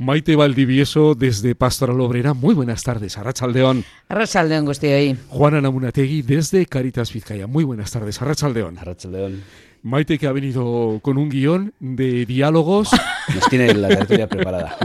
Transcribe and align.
Maite 0.00 0.34
Valdivieso 0.34 1.14
desde 1.14 1.54
Pastoral 1.54 2.00
Obrera. 2.00 2.32
Muy 2.32 2.54
buenas 2.54 2.82
tardes, 2.82 3.18
Arrachaldeón. 3.18 3.84
Arrachaldeón, 4.08 4.70
estoy 4.70 4.88
ahí. 4.88 5.18
Juana 5.28 5.60
Namunategui 5.60 6.22
desde 6.22 6.64
Caritas 6.64 7.12
Vizcaya. 7.12 7.46
Muy 7.46 7.64
buenas 7.64 7.90
tardes, 7.90 8.20
Arrachaldeón. 8.22 8.78
Arrachaldeón. 8.78 9.42
Maite 9.82 10.18
que 10.18 10.26
ha 10.26 10.32
venido 10.32 11.00
con 11.02 11.18
un 11.18 11.28
guion 11.28 11.74
de 11.80 12.24
diálogos. 12.24 12.88
Nos 13.34 13.46
tiene 13.50 13.74
la 13.74 13.88
tertulia 13.88 14.26
preparada. 14.26 14.78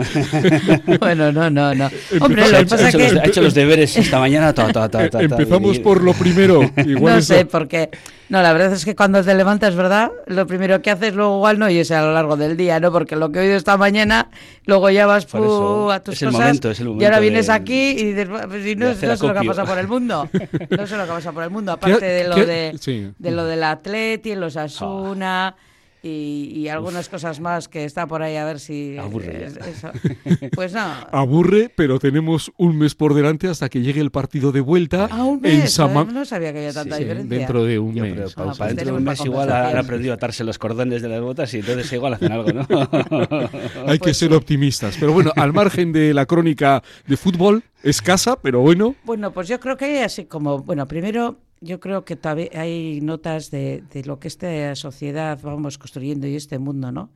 bueno, 0.99 1.32
no, 1.32 1.50
no, 1.50 1.74
no. 1.74 1.90
Hombre, 2.20 2.52
lo 2.52 2.68
pasa 2.68 2.88
ha, 2.88 2.90
hecho 2.90 2.97
que... 2.97 3.13
los, 3.13 3.24
ha 3.24 3.26
hecho 3.26 3.42
los 3.42 3.54
deberes 3.54 3.96
esta 3.96 4.20
mañana. 4.20 4.52
Ta, 4.54 4.70
ta, 4.74 4.90
ta, 4.90 5.22
Empezamos 5.22 5.79
por 5.79 6.04
lo 6.04 6.12
primero. 6.12 6.60
Igual 6.86 7.16
no 7.16 7.22
sé, 7.22 7.46
porque... 7.46 7.90
No, 8.29 8.42
la 8.42 8.53
verdad 8.53 8.73
es 8.73 8.85
que 8.85 8.96
cuando 8.96 9.23
te 9.23 9.33
levantas, 9.35 9.76
¿verdad? 9.76 10.12
Lo 10.28 10.47
primero 10.47 10.81
que 10.81 10.91
haces 10.91 11.13
luego 11.13 11.37
igual 11.37 11.60
no 11.60 11.69
y 11.69 11.78
es 11.79 11.91
a 11.91 12.01
lo 12.01 12.13
largo 12.13 12.37
del 12.37 12.58
día, 12.58 12.79
¿no? 12.79 12.91
Porque 12.91 13.15
lo 13.15 13.31
que 13.31 13.40
he 13.40 13.41
oído 13.44 13.55
esta 13.55 13.78
mañana, 13.78 14.29
luego 14.65 14.90
ya 14.90 15.05
vas 15.05 15.26
pu, 15.26 15.91
a 15.91 15.99
tus 16.02 16.16
es 16.16 16.21
el 16.23 16.31
momento, 16.31 16.72
es 16.72 16.80
el 16.80 16.88
momento 16.88 17.03
y 17.03 17.05
ahora 17.05 17.20
vienes 17.20 17.48
de, 17.48 17.53
aquí 17.53 17.91
y 17.91 18.14
dices, 18.14 18.27
pues, 18.27 18.64
si 18.64 18.76
no, 18.76 18.88
no 18.88 18.95
sé 18.95 19.08
lo 19.08 19.34
que 19.34 19.40
ha 19.40 19.44
pasado 19.44 19.67
por 19.67 19.77
el 19.77 19.88
mundo. 19.88 20.30
No 20.70 20.88
sé 20.88 20.98
lo 20.98 21.05
que 21.05 21.12
ha 21.12 21.16
pasado 21.16 21.34
por 21.34 21.44
el 21.44 21.50
mundo. 21.50 21.72
Aparte 21.73 22.05
de 22.05 22.27
lo, 22.27 22.36
de, 22.36 22.76
sí. 22.80 23.12
de 23.17 23.31
lo 23.31 23.45
del 23.45 23.64
Atleti, 23.64 24.36
los 24.36 24.58
Asuna... 24.58 25.55
Oh 25.58 25.75
y, 26.08 26.52
y, 26.54 26.68
algunas 26.70 27.09
cosas 27.09 27.40
más 27.40 27.68
que 27.68 27.84
está 27.84 28.05
por 28.05 28.22
ahí 28.22 28.36
a 28.36 28.45
ver 28.45 28.59
si 28.59 28.95
aburre 28.98 29.45
es, 29.45 29.58
eso. 29.58 29.90
pues 30.54 30.72
no. 30.73 30.81
Aburre 31.12 31.72
pero 31.76 31.98
tenemos 31.98 32.52
un 32.58 32.78
mes 32.78 32.94
por 32.94 33.16
delante 33.16 33.48
hasta 33.48 33.70
que 33.70 33.81
llegue 33.81 34.02
el 34.02 34.12
partido 34.12 34.52
de 34.52 34.62
vuelta 34.62 35.05
¿A 35.05 35.23
un 35.23 35.41
mes? 35.41 35.54
en 35.64 35.68
Sama... 35.68 36.04
no 36.04 36.23
sabía 36.23 36.54
que 36.54 36.59
había 36.59 36.73
tanta 36.73 36.98
sí, 36.98 37.02
sí, 37.02 37.08
diferencia. 37.08 37.38
dentro 37.40 37.64
de 37.64 37.80
un 37.80 37.95
Yo, 37.95 38.04
mes. 38.04 38.14
pero, 38.14 38.28
Ah, 38.50 38.54
pues 38.55 38.70
dentro 38.76 38.86
de 38.86 38.91
un 39.00 39.04
mes 39.04 39.26
igual 39.26 39.52
han 39.52 39.78
aprendido 39.78 40.14
a 40.14 40.16
atarse 40.16 40.44
los 40.44 40.59
cordones 40.59 41.02
de 41.02 41.09
las 41.09 41.22
botas 41.22 41.52
y 41.55 41.59
entonces 41.59 41.91
igual 41.94 42.14
hacen 42.14 42.31
algo 42.31 42.52
¿no? 42.52 42.67
hay 43.88 43.98
que 43.98 44.03
Pues 44.06 44.17
ser 44.17 44.30
sí. 44.30 44.36
optimistas. 44.36 44.98
Pero 45.00 45.12
bueno 45.12 45.31
al 45.36 45.53
margen 45.53 45.92
de 45.92 46.14
la 46.14 46.26
crónica 46.28 46.84
de 47.08 47.17
fútbol 47.17 47.64
escasa 47.84 48.36
pero 48.42 48.62
bueno. 48.62 48.95
Bueno, 49.06 49.31
pues 49.31 49.48
yo 49.48 49.59
creo 49.59 49.76
que 49.78 50.03
así 50.03 50.26
como, 50.26 50.59
bueno, 50.59 50.88
primero 50.88 51.39
yo 51.66 51.80
creo 51.80 52.05
que 52.05 52.16
todavía 52.16 52.49
hay 52.53 53.02
notas 53.02 53.49
de, 53.52 53.83
de 53.91 54.03
lo 54.05 54.19
que 54.19 54.27
esta 54.27 54.75
sociedad 54.75 55.39
vamos 55.41 55.77
construyendo 55.77 56.27
y 56.27 56.35
este 56.35 56.59
mundo, 56.59 56.91
¿no? 56.91 57.09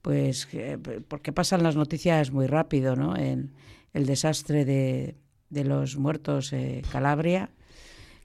Pues 0.00 0.48
eh, 0.52 0.78
porque 1.08 1.32
pasan 1.32 1.62
las 1.62 1.76
noticias 1.76 2.32
muy 2.32 2.46
rápido, 2.46 2.96
¿no? 2.96 3.16
En 3.16 3.52
el 3.92 4.06
desastre 4.06 4.64
de, 4.64 5.16
de 5.50 5.64
los 5.64 5.96
muertos 5.96 6.52
en 6.52 6.80
Calabria, 6.90 7.50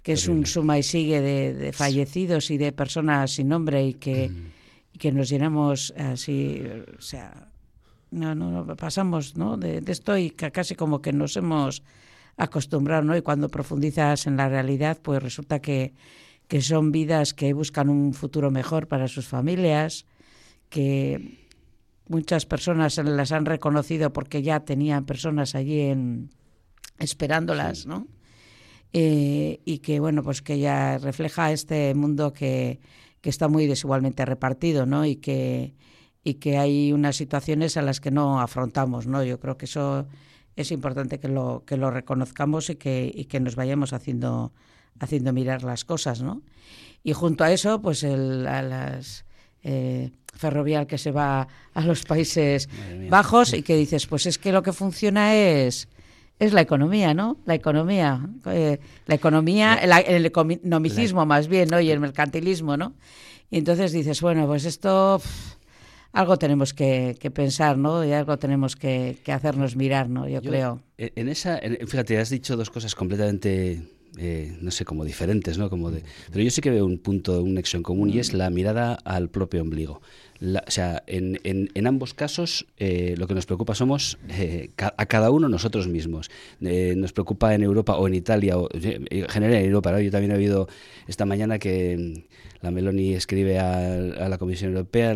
que 0.01 0.13
es 0.13 0.27
un 0.27 0.45
suma 0.45 0.79
y 0.79 0.83
sigue 0.83 1.21
de, 1.21 1.53
de 1.53 1.73
fallecidos 1.73 2.49
y 2.49 2.57
de 2.57 2.71
personas 2.71 3.31
sin 3.33 3.49
nombre 3.49 3.85
y 3.85 3.93
que, 3.93 4.31
y 4.93 4.97
que 4.97 5.11
nos 5.11 5.29
llenamos 5.29 5.93
así, 5.97 6.63
o 6.97 7.01
sea, 7.01 7.49
no, 8.11 8.33
no, 8.33 8.63
no, 8.63 8.75
pasamos, 8.77 9.35
¿no? 9.35 9.57
De, 9.57 9.81
de 9.81 9.91
esto 9.91 10.17
y 10.17 10.31
ca- 10.31 10.51
casi 10.51 10.75
como 10.75 11.01
que 11.01 11.11
nos 11.11 11.35
hemos 11.35 11.83
acostumbrado, 12.37 13.03
¿no? 13.03 13.17
Y 13.17 13.21
cuando 13.21 13.49
profundizas 13.49 14.27
en 14.27 14.37
la 14.37 14.47
realidad, 14.47 14.99
pues 15.01 15.21
resulta 15.21 15.59
que, 15.59 15.93
que 16.47 16.61
son 16.61 16.91
vidas 16.91 17.33
que 17.33 17.53
buscan 17.53 17.89
un 17.89 18.13
futuro 18.13 18.51
mejor 18.51 18.87
para 18.87 19.07
sus 19.07 19.27
familias, 19.27 20.05
que 20.69 21.47
muchas 22.07 22.45
personas 22.45 22.97
las 22.97 23.31
han 23.31 23.45
reconocido 23.45 24.13
porque 24.13 24.41
ya 24.43 24.61
tenían 24.61 25.05
personas 25.05 25.55
allí 25.55 25.81
en, 25.81 26.29
esperándolas, 26.99 27.85
¿no? 27.85 28.07
Eh, 28.93 29.59
y 29.65 29.79
que 29.79 29.99
bueno 29.99 30.23
pues 30.23 30.41
que 30.41 30.59
ya 30.59 30.97
refleja 30.97 31.51
este 31.51 31.93
mundo 31.93 32.31
que, 32.31 32.79
que 33.19 33.29
está 33.29 33.49
muy 33.49 33.67
desigualmente 33.67 34.23
repartido 34.23 34.85
no 34.85 35.05
y 35.05 35.17
que 35.17 35.75
y 36.23 36.35
que 36.35 36.57
hay 36.57 36.93
unas 36.93 37.17
situaciones 37.17 37.75
a 37.75 37.81
las 37.81 37.99
que 37.99 38.11
no 38.11 38.39
afrontamos 38.39 39.05
no 39.05 39.25
yo 39.25 39.41
creo 39.41 39.57
que 39.57 39.65
eso 39.65 40.07
es 40.57 40.71
importante 40.71 41.19
que 41.19 41.29
lo 41.29 41.63
que 41.65 41.77
lo 41.77 41.89
reconozcamos 41.91 42.69
y 42.69 42.75
que 42.75 43.09
y 43.15 43.25
que 43.25 43.39
nos 43.39 43.55
vayamos 43.55 43.93
haciendo 43.93 44.51
haciendo 44.99 45.31
mirar 45.31 45.63
las 45.63 45.85
cosas 45.85 46.21
no 46.21 46.41
y 47.03 47.13
junto 47.13 47.43
a 47.45 47.51
eso 47.51 47.81
pues 47.81 48.03
el, 48.03 48.45
a 48.47 48.61
las 48.61 49.23
eh, 49.63 50.11
ferrovial 50.33 50.85
que 50.87 50.97
se 50.97 51.11
va 51.11 51.47
a 51.73 51.81
los 51.81 52.03
países 52.03 52.67
bajos 53.09 53.53
y 53.53 53.61
que 53.63 53.75
dices 53.77 54.05
pues 54.07 54.25
es 54.25 54.37
que 54.37 54.51
lo 54.51 54.61
que 54.63 54.73
funciona 54.73 55.33
es 55.35 55.87
es 56.39 56.53
la 56.53 56.61
economía, 56.61 57.15
¿no? 57.15 57.37
La 57.45 57.55
economía, 57.55 58.21
eh, 58.45 58.77
la 59.07 59.15
economía, 59.15 59.79
la- 59.87 60.01
el 60.01 60.23
economicismo 60.23 61.25
más 61.25 61.47
bien, 61.47 61.67
¿no? 61.69 61.79
Y 61.81 61.89
el 61.89 61.99
mercantilismo, 61.99 62.77
¿no? 62.77 62.93
Y 63.49 63.57
entonces 63.57 63.91
dices, 63.91 64.21
bueno, 64.21 64.45
pues 64.45 64.65
esto 64.65 65.19
pff, 65.19 65.55
algo 66.13 66.37
tenemos 66.37 66.73
que, 66.73 67.15
que 67.19 67.31
pensar, 67.31 67.77
¿no? 67.77 68.03
Y 68.05 68.11
algo 68.11 68.37
tenemos 68.37 68.75
que, 68.75 69.17
que 69.23 69.31
hacernos 69.31 69.75
mirar, 69.75 70.09
¿no? 70.09 70.27
Yo, 70.27 70.41
Yo, 70.41 70.49
creo. 70.49 70.81
En 70.97 71.11
en 71.15 71.29
esa, 71.29 71.59
en- 71.59 71.87
fíjate, 71.87 72.17
has 72.17 72.29
dicho 72.29 72.55
dos 72.57 72.69
cosas 72.69 72.95
completamente, 72.95 73.81
eh, 74.17 74.57
no 74.61 74.71
sé, 74.71 74.83
como 74.85 75.05
diferentes, 75.05 75.57
¿no? 75.57 75.69
Como 75.69 75.91
de, 75.91 76.03
pero 76.31 76.43
yo 76.43 76.49
sí 76.51 76.61
que 76.61 76.69
veo 76.71 76.85
un 76.85 76.97
punto, 76.97 77.43
un 77.43 77.53
nexo 77.53 77.77
en 77.77 77.83
común 77.83 78.09
y 78.09 78.19
es 78.19 78.33
la 78.33 78.49
mirada 78.49 78.95
al 79.05 79.29
propio 79.29 79.61
ombligo. 79.61 80.01
La- 80.39 80.63
o 80.67 80.71
sea, 80.71 81.03
en, 81.07 81.39
en- 81.43 81.87
ambos 81.87 82.13
casos 82.13 82.65
eh, 82.77 83.15
lo 83.17 83.27
que 83.27 83.33
nos 83.33 83.45
preocupa 83.45 83.73
somos 83.73 84.17
eh, 84.29 84.71
a 84.77 85.05
cada 85.05 85.31
uno 85.31 85.47
nosotros 85.49 85.87
mismos. 85.87 86.29
Eh, 86.61 86.95
nos 86.97 87.13
preocupa 87.13 87.55
en 87.55 87.63
Europa 87.63 87.95
o 87.95 88.07
en 88.07 88.13
Italia, 88.15 88.57
o 88.57 88.69
eh, 88.73 88.99
en 89.09 89.29
general 89.29 89.55
en 89.55 89.65
Europa. 89.65 90.01
Yo 90.01 90.11
también 90.11 90.31
he 90.31 90.35
oído 90.35 90.67
esta 91.07 91.25
mañana 91.25 91.59
que 91.59 91.97
mm, 91.97 92.37
la 92.61 92.71
Meloni 92.71 93.13
escribe 93.13 93.59
a, 93.59 94.27
la 94.27 94.37
Comisión 94.37 94.71
Europea, 94.71 95.15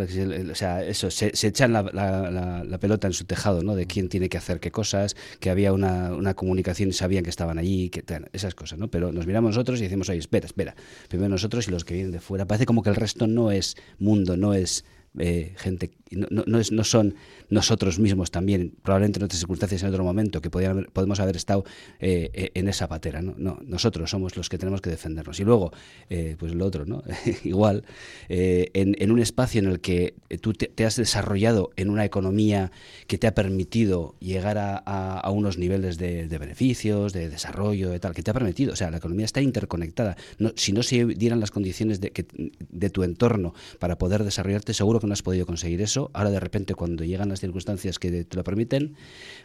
o 0.52 0.56
sea, 0.56 0.84
eso, 0.84 1.10
se, 1.12 1.32
echan 1.48 1.74
la, 1.74 2.78
pelota 2.80 3.08
en 3.08 3.14
su 3.14 3.26
tejado, 3.26 3.64
¿no? 3.64 3.76
De 3.76 3.86
quién 3.86 4.10
tiene 4.10 4.30
que 4.30 4.38
hacer 4.38 4.60
qué 4.60 4.72
cosas, 4.72 5.16
que 5.40 5.50
había 5.50 5.74
una, 5.74 6.14
una 6.14 6.34
comunicación 6.34 6.90
y 6.90 6.94
sabían 6.94 7.24
que 7.24 7.30
estaban 7.30 7.58
allí, 7.58 7.90
que 7.90 8.04
esas 8.34 8.56
cosas, 8.56 8.80
¿no? 8.80 8.90
Pero 8.90 9.12
nos 9.12 9.26
miramos 9.26 9.50
nosotros 9.50 9.80
y 9.80 9.84
decimos, 9.84 10.10
oye, 10.10 10.20
espera, 10.20 10.46
espera, 10.46 10.76
primero 11.10 11.30
nosotros 11.30 11.68
y 11.68 11.72
los 11.72 11.84
que 11.84 11.96
vienen 11.96 12.12
de 12.12 12.20
fuera. 12.20 12.46
Parece 12.46 12.66
como 12.66 12.84
que 12.84 12.90
el 12.90 12.96
resto 12.96 13.28
no 13.28 13.52
es 13.52 13.76
mundo, 14.00 14.38
no 14.38 14.54
es 14.54 14.86
eh, 15.20 15.56
gente, 15.64 15.92
no, 16.12 16.44
no, 16.46 16.60
es, 16.60 16.72
no 16.72 16.84
son 16.84 17.16
nosotros 17.50 18.00
mismos 18.00 18.32
también, 18.32 18.74
probablemente 18.84 19.20
en 19.20 19.24
otras 19.26 19.40
circunstancias 19.40 19.82
en 19.84 19.90
otro 19.90 20.04
momento, 20.04 20.42
que 20.42 20.50
haber- 20.66 20.90
podemos 20.92 21.20
haber 21.20 21.36
estado 21.36 21.64
eh, 22.00 22.30
eh, 22.34 22.52
en 22.54 22.68
esa 22.68 22.88
patera, 22.88 23.22
¿no? 23.22 23.36
No, 23.38 23.60
nosotros 23.66 24.10
somos 24.10 24.36
los 24.38 24.50
que 24.50 24.58
tenemos 24.58 24.82
que 24.82 24.90
defendernos. 24.90 25.40
Y 25.40 25.44
luego, 25.44 25.72
eh, 26.10 26.36
pues 26.40 26.54
lo 26.54 26.66
otro, 26.66 26.86
¿no? 26.86 27.04
Igual, 27.44 27.84
eh, 28.30 28.70
en, 28.74 28.96
en 29.00 29.12
un 29.12 29.20
espacio 29.20 29.60
en 29.60 29.68
el 29.68 29.80
que 29.82 30.16
tú 30.42 30.54
te, 30.54 30.86
has 30.86 30.96
desarrollado 30.96 31.72
en 31.76 31.90
una 31.90 32.06
economía 32.06 32.72
que 33.08 33.18
te 33.18 33.28
ha 33.28 33.34
permitido 33.36 34.16
llegar 34.20 34.58
a, 34.60 35.30
unos 35.32 35.58
niveles 35.58 35.98
de, 35.98 36.28
de 36.28 36.38
beneficios, 36.38 37.14
de 37.14 37.30
desarrollo, 37.30 37.90
de 37.90 38.00
tal, 38.00 38.14
que 38.14 38.22
te 38.24 38.32
ha 38.32 38.34
permitido, 38.34 38.74
o 38.74 38.76
sea, 38.76 38.92
la 38.92 38.98
economía 38.98 39.26
está 39.26 39.42
interconectada. 39.42 40.18
No, 40.40 40.52
si 40.56 40.74
no 40.74 40.84
se 40.84 41.06
dieran 41.06 41.40
las 41.40 41.52
condiciones 41.52 42.02
de, 42.02 42.12
que, 42.12 42.26
de 42.70 42.90
tu 42.90 43.04
entorno 43.04 43.54
para 43.80 43.98
poder 43.98 44.24
desarrollarte, 44.24 44.74
seguro 44.74 45.00
que 45.00 45.08
no 45.08 45.14
has 45.14 45.24
podido 45.24 45.46
conseguir 45.46 45.82
eso. 45.82 46.01
Ahora 46.14 46.32
de 46.32 46.40
repente 46.40 46.74
cuando 46.74 47.04
llegan 47.04 47.30
las 47.30 47.40
circunstancias 47.40 48.00
que 48.00 48.24
te 48.24 48.38
lo 48.38 48.44
permiten, 48.44 48.96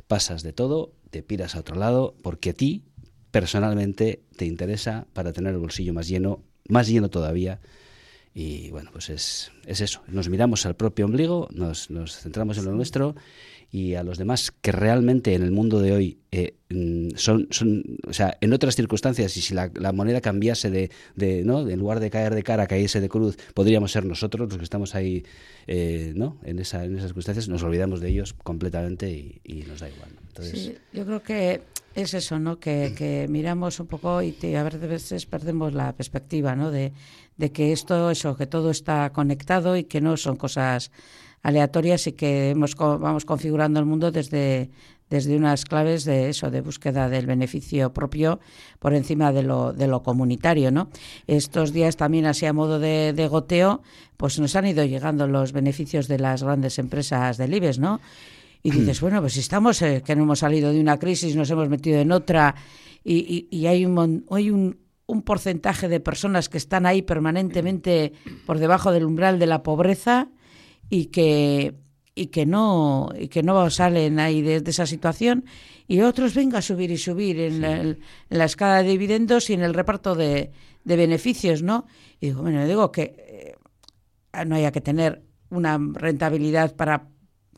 pasas 0.06 0.43
de 0.43 0.53
todo, 0.53 0.93
te 1.11 1.22
piras 1.22 1.55
a 1.55 1.61
otro 1.61 1.77
lado, 1.77 2.15
porque 2.22 2.50
a 2.50 2.55
ti 2.55 2.84
personalmente 3.31 4.22
te 4.37 4.47
interesa 4.47 5.06
para 5.12 5.33
tener 5.33 5.53
el 5.53 5.59
bolsillo 5.59 5.93
más 5.93 6.09
lleno, 6.09 6.43
más 6.69 6.89
lleno 6.89 7.11
todavía. 7.11 7.61
Y 8.33 8.71
bueno, 8.71 8.91
pues 8.93 9.11
es, 9.11 9.50
es 9.66 9.81
eso. 9.81 10.03
Nos 10.09 10.28
miramos 10.28 10.66
al 10.66 10.77
propio 10.77 11.06
ombligo, 11.06 11.49
nos, 11.53 11.91
nos 11.91 12.19
centramos 12.19 12.59
en 12.59 12.66
lo 12.66 12.72
nuestro 12.72 13.15
y 13.71 13.94
a 13.94 14.03
los 14.03 14.16
demás 14.19 14.53
que 14.60 14.72
realmente 14.72 15.34
en 15.34 15.43
el 15.43 15.50
mundo 15.50 15.81
de 15.81 15.93
hoy 15.93 16.19
eh, 16.32 16.54
mm, 16.71 17.16
son, 17.16 17.49
son, 17.50 17.82
o 18.09 18.12
sea, 18.12 18.37
en 18.41 18.53
otras 18.53 18.77
circunstancias 18.77 19.37
y 19.37 19.41
si 19.43 19.54
la, 19.54 19.71
la 19.75 19.93
moneda 19.93 20.21
cambiase 20.21 20.71
de, 20.71 20.91
de, 21.15 21.43
¿no? 21.44 21.69
En 21.69 21.78
lugar 21.81 22.00
de 22.00 22.09
caer 22.10 22.34
de 22.34 22.43
cara, 22.43 22.66
caerse 22.66 23.00
de 23.00 23.09
cruz, 23.09 23.37
podríamos 23.54 23.93
ser 23.93 24.04
nosotros 24.04 24.49
los 24.49 24.59
que 24.59 24.65
estamos 24.65 24.94
ahí, 24.94 25.25
eh, 25.66 26.12
¿no? 26.16 26.38
En, 26.44 26.59
esa, 26.59 26.84
en 26.84 26.93
esas 26.94 27.09
circunstancias, 27.09 27.49
nos 27.49 27.62
olvidamos 27.62 28.00
de 28.00 28.09
ellos 28.09 28.32
completamente 28.34 29.10
y, 29.10 29.41
y 29.44 29.62
nos 29.65 29.81
da 29.81 29.88
igual. 29.88 30.10
¿no? 30.15 30.21
Entonces, 30.28 30.60
Sí, 30.60 30.74
yo 30.92 31.04
creo 31.04 31.22
que 31.22 31.60
es 31.95 32.15
eso, 32.15 32.39
¿no? 32.39 32.59
Que, 32.60 32.95
que 32.97 33.27
miramos 33.28 33.80
un 33.80 33.86
poco 33.89 34.22
y 34.22 34.33
te- 34.33 34.57
a 34.57 34.62
veces 34.62 35.27
perdemos 35.27 35.74
la 35.74 35.92
perspectiva, 35.95 36.54
¿no? 36.54 36.71
De, 36.71 36.92
de 37.36 37.53
que 37.53 37.72
esto, 37.72 38.10
eso, 38.10 38.36
que 38.36 38.47
todo 38.47 38.71
está 38.71 39.10
conectado 39.12 39.77
y 39.77 39.84
que 39.84 40.01
no 40.01 40.16
son 40.16 40.36
cosas 40.36 40.91
aleatorias 41.42 42.06
y 42.06 42.12
que 42.12 42.50
hemos, 42.50 42.74
vamos 42.74 43.24
configurando 43.24 43.78
el 43.80 43.86
mundo 43.86 44.10
desde, 44.10 44.71
desde 45.10 45.36
unas 45.36 45.65
claves 45.65 46.04
de 46.04 46.28
eso, 46.28 46.50
de 46.50 46.60
búsqueda 46.60 47.09
del 47.09 47.27
beneficio 47.27 47.92
propio 47.92 48.41
por 48.80 48.94
encima 48.94 49.33
de 49.33 49.42
lo, 49.42 49.72
de 49.72 49.86
lo 49.86 50.03
comunitario, 50.03 50.71
¿no? 50.72 50.88
Estos 51.27 51.72
días 51.72 51.97
también 51.97 52.27
así 52.27 52.47
a 52.47 52.53
modo 52.53 52.78
de, 52.80 53.12
de 53.12 53.28
goteo, 53.28 53.83
pues 54.16 54.38
nos 54.41 54.56
han 54.56 54.66
ido 54.66 54.84
llegando 54.84 55.27
los 55.28 55.53
beneficios 55.53 56.09
de 56.09 56.18
las 56.18 56.42
grandes 56.42 56.78
empresas 56.78 57.36
del 57.36 57.54
IBEX, 57.54 57.78
¿no? 57.78 58.00
Y 58.62 58.71
dices, 58.72 59.00
bueno, 59.03 59.21
pues 59.21 59.34
si 59.34 59.41
estamos, 59.41 59.80
eh, 59.83 60.03
que 60.04 60.16
no 60.16 60.24
hemos 60.24 60.41
salido 60.41 60.72
de 60.72 60.80
una 60.80 60.98
crisis, 60.98 61.36
nos 61.36 61.48
hemos 61.50 61.68
metido 61.68 62.00
en 62.00 62.10
otra, 62.10 62.56
y, 63.04 63.47
y- 63.50 63.56
y 63.56 63.66
hay, 63.66 63.86
un, 63.86 64.24
hay 64.30 64.50
un, 64.50 64.78
un 65.06 65.22
porcentaje 65.22 65.86
de 65.88 66.00
personas 66.00 66.48
que 66.48 66.59
están 66.59 66.84
ahí 66.86 67.03
permanentemente 67.03 68.12
por 68.47 68.59
debajo 68.59 68.91
del 68.91 69.04
umbral 69.04 69.38
de 69.38 69.47
la 69.47 69.62
pobreza 69.62 70.28
y 70.88 71.06
que, 71.06 71.74
y 72.15 72.27
que 72.27 72.47
no 72.47 73.10
y 73.18 73.28
que 73.28 73.42
no 73.42 73.68
salen 73.71 74.18
ahí 74.18 74.42
de, 74.42 74.62
esa 74.66 74.86
situación 74.86 75.44
y 75.88 76.00
otros 76.00 76.34
venga 76.34 76.59
a 76.59 76.62
subir 76.62 76.91
y 76.91 76.98
subir 76.98 77.38
en, 77.41 77.98
la, 78.28 78.44
escala 78.44 78.83
de 78.83 78.91
dividendos 78.91 79.50
y 79.50 79.54
en 79.54 79.62
el 79.62 79.74
reparto 79.74 80.15
de, 80.15 80.50
beneficios, 80.84 81.62
¿no? 81.62 81.86
Y 82.21 82.27
digo, 82.27 82.42
bueno, 82.42 82.66
digo 82.66 82.91
que 82.92 83.15
eh, 84.33 84.44
no 84.44 84.56
haya 84.56 84.72
que 84.72 84.80
tener 84.80 85.22
una 85.50 85.78
rentabilidad 85.78 86.74
para 86.74 87.09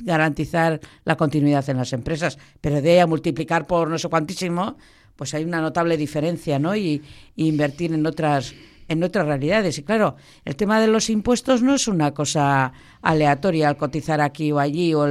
garantizar 0.03 0.81
la 1.05 1.17
continuidad 1.17 1.69
en 1.69 1.79
las 1.79 1.93
empresas, 1.93 2.39
pero 2.61 2.81
de 2.81 2.93
ahí 2.93 2.99
a 2.99 3.07
multiplicar 3.07 3.67
por 3.67 3.89
no 3.89 3.99
sé 3.99 4.09
cuantísimo, 4.09 4.77
pues 5.17 5.35
hay 5.35 5.45
una 5.45 5.61
notable 5.61 5.97
diferencia, 5.97 6.59
¿no? 6.59 6.77
Y, 6.77 7.03
invertir 7.37 7.93
en 7.93 8.07
otras 8.07 8.55
en 8.89 9.03
otras 9.05 9.27
realidades. 9.27 9.79
Y 9.79 9.85
claro, 9.85 10.17
el 10.45 10.57
tema 10.57 10.81
de 10.81 10.89
los 10.89 11.11
impuestos 11.11 11.63
no 11.63 11.75
es 11.75 11.89
una 11.89 12.13
cosa 12.13 12.73
aleatoria 13.03 13.69
al 13.69 13.77
cotizar 13.77 14.21
aquí 14.21 14.51
o 14.51 14.59
allí 14.59 14.95
o, 14.95 15.03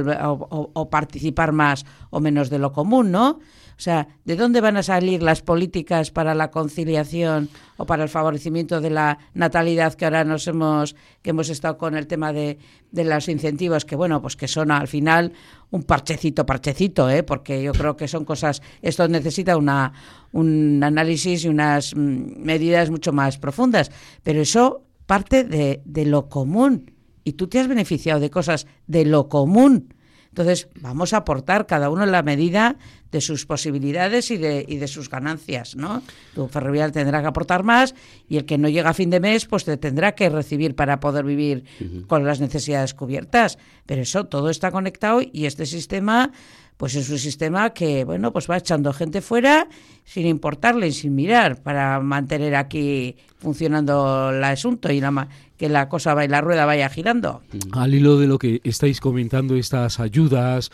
o 0.72 0.90
participar 0.90 1.52
más 1.52 1.86
o 2.10 2.20
menos 2.20 2.50
de 2.50 2.58
lo 2.58 2.72
común, 2.72 3.10
¿no? 3.10 3.38
O 3.78 3.80
sea, 3.80 4.08
¿de 4.24 4.34
dónde 4.34 4.60
van 4.60 4.76
a 4.76 4.82
salir 4.82 5.22
las 5.22 5.40
políticas 5.40 6.10
para 6.10 6.34
la 6.34 6.50
conciliación 6.50 7.48
o 7.76 7.86
para 7.86 8.02
el 8.02 8.08
favorecimiento 8.08 8.80
de 8.80 8.90
la 8.90 9.18
natalidad 9.34 9.94
que 9.94 10.04
ahora 10.04 10.24
nos 10.24 10.48
hemos 10.48 10.96
que 11.22 11.30
hemos 11.30 11.48
estado 11.48 11.78
con 11.78 11.96
el 11.96 12.08
tema 12.08 12.32
de, 12.32 12.58
de 12.90 13.04
los 13.04 13.28
incentivos 13.28 13.84
que 13.84 13.94
bueno, 13.94 14.20
pues 14.20 14.34
que 14.34 14.48
son 14.48 14.72
al 14.72 14.88
final 14.88 15.32
un 15.70 15.84
parchecito 15.84 16.44
parchecito, 16.44 17.08
¿eh? 17.08 17.22
porque 17.22 17.62
yo 17.62 17.70
creo 17.70 17.96
que 17.96 18.08
son 18.08 18.24
cosas 18.24 18.62
esto 18.82 19.06
necesita 19.06 19.56
una 19.56 19.92
un 20.32 20.82
análisis 20.82 21.44
y 21.44 21.48
unas 21.48 21.94
mm, 21.94 22.36
medidas 22.36 22.90
mucho 22.90 23.12
más 23.12 23.38
profundas, 23.38 23.92
pero 24.24 24.40
eso 24.40 24.82
parte 25.06 25.44
de, 25.44 25.82
de 25.84 26.04
lo 26.04 26.28
común. 26.28 26.90
Y 27.22 27.34
tú 27.34 27.46
te 27.46 27.60
has 27.60 27.68
beneficiado 27.68 28.18
de 28.18 28.30
cosas 28.30 28.66
de 28.88 29.04
lo 29.04 29.28
común 29.28 29.94
entonces, 30.38 30.68
vamos 30.80 31.12
a 31.12 31.18
aportar 31.18 31.66
cada 31.66 31.90
uno 31.90 32.04
en 32.04 32.12
la 32.12 32.22
medida 32.22 32.76
de 33.10 33.20
sus 33.20 33.44
posibilidades 33.44 34.30
y 34.30 34.36
de, 34.36 34.64
y 34.68 34.76
de 34.76 34.86
sus 34.86 35.10
ganancias, 35.10 35.74
¿no? 35.74 36.00
Tu 36.34 36.46
ferroviario 36.46 36.92
tendrá 36.92 37.20
que 37.20 37.26
aportar 37.26 37.64
más 37.64 37.96
y 38.28 38.36
el 38.36 38.44
que 38.44 38.56
no 38.56 38.68
llega 38.68 38.90
a 38.90 38.94
fin 38.94 39.10
de 39.10 39.18
mes, 39.18 39.46
pues 39.46 39.64
te 39.64 39.76
tendrá 39.78 40.12
que 40.12 40.28
recibir 40.28 40.76
para 40.76 41.00
poder 41.00 41.24
vivir 41.24 41.64
con 42.06 42.24
las 42.24 42.38
necesidades 42.38 42.94
cubiertas. 42.94 43.58
Pero 43.84 44.02
eso 44.02 44.26
todo 44.26 44.48
está 44.48 44.70
conectado 44.70 45.22
y 45.22 45.46
este 45.46 45.66
sistema 45.66 46.30
pues 46.76 46.94
es 46.94 47.10
un 47.10 47.18
sistema 47.18 47.70
que, 47.70 48.04
bueno, 48.04 48.32
pues 48.32 48.48
va 48.48 48.56
echando 48.56 48.92
gente 48.92 49.20
fuera 49.20 49.66
sin 50.04 50.26
importarle 50.26 50.86
y 50.86 50.92
sin 50.92 51.12
mirar 51.16 51.60
para 51.60 51.98
mantener 51.98 52.54
aquí 52.54 53.16
funcionando 53.38 54.30
el 54.30 54.44
asunto 54.44 54.92
y 54.92 55.00
la, 55.00 55.28
que 55.58 55.68
la 55.68 55.88
cosa 55.88 56.14
vaya, 56.14 56.30
la 56.30 56.40
rueda 56.40 56.64
vaya 56.64 56.88
girando. 56.88 57.42
Al 57.72 57.94
hilo 57.94 58.18
de 58.18 58.28
lo 58.28 58.38
que 58.38 58.60
estáis 58.64 59.00
comentando, 59.00 59.56
estas 59.56 59.98
ayudas, 59.98 60.70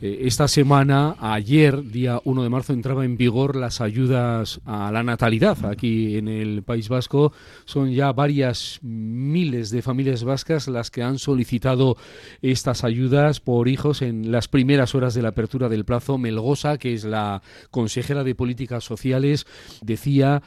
eh, 0.00 0.20
esta 0.22 0.46
semana, 0.46 1.16
ayer, 1.18 1.82
día 1.82 2.20
1 2.22 2.44
de 2.44 2.48
marzo, 2.48 2.72
entraba 2.72 3.04
en 3.04 3.16
vigor 3.16 3.56
las 3.56 3.80
ayudas 3.80 4.60
a 4.64 4.92
la 4.92 5.02
natalidad 5.02 5.66
aquí 5.66 6.16
en 6.16 6.28
el 6.28 6.62
País 6.62 6.88
Vasco. 6.88 7.32
Son 7.64 7.90
ya 7.90 8.12
varias 8.12 8.78
miles 8.82 9.70
de 9.70 9.82
familias 9.82 10.22
vascas 10.22 10.68
las 10.68 10.92
que 10.92 11.02
han 11.02 11.18
solicitado 11.18 11.96
estas 12.40 12.84
ayudas 12.84 13.40
por 13.40 13.66
hijos 13.66 14.02
en 14.02 14.30
las 14.30 14.46
primeras 14.46 14.94
horas 14.94 15.14
de 15.14 15.22
la 15.22 15.30
apertura 15.30 15.68
del 15.68 15.84
plazo. 15.84 16.16
Melgosa, 16.16 16.78
que 16.78 16.94
es 16.94 17.02
la 17.02 17.42
consejera 17.72 18.22
de 18.22 18.36
Políticas 18.36 18.84
Sociales, 18.84 19.46
decía 19.82 20.42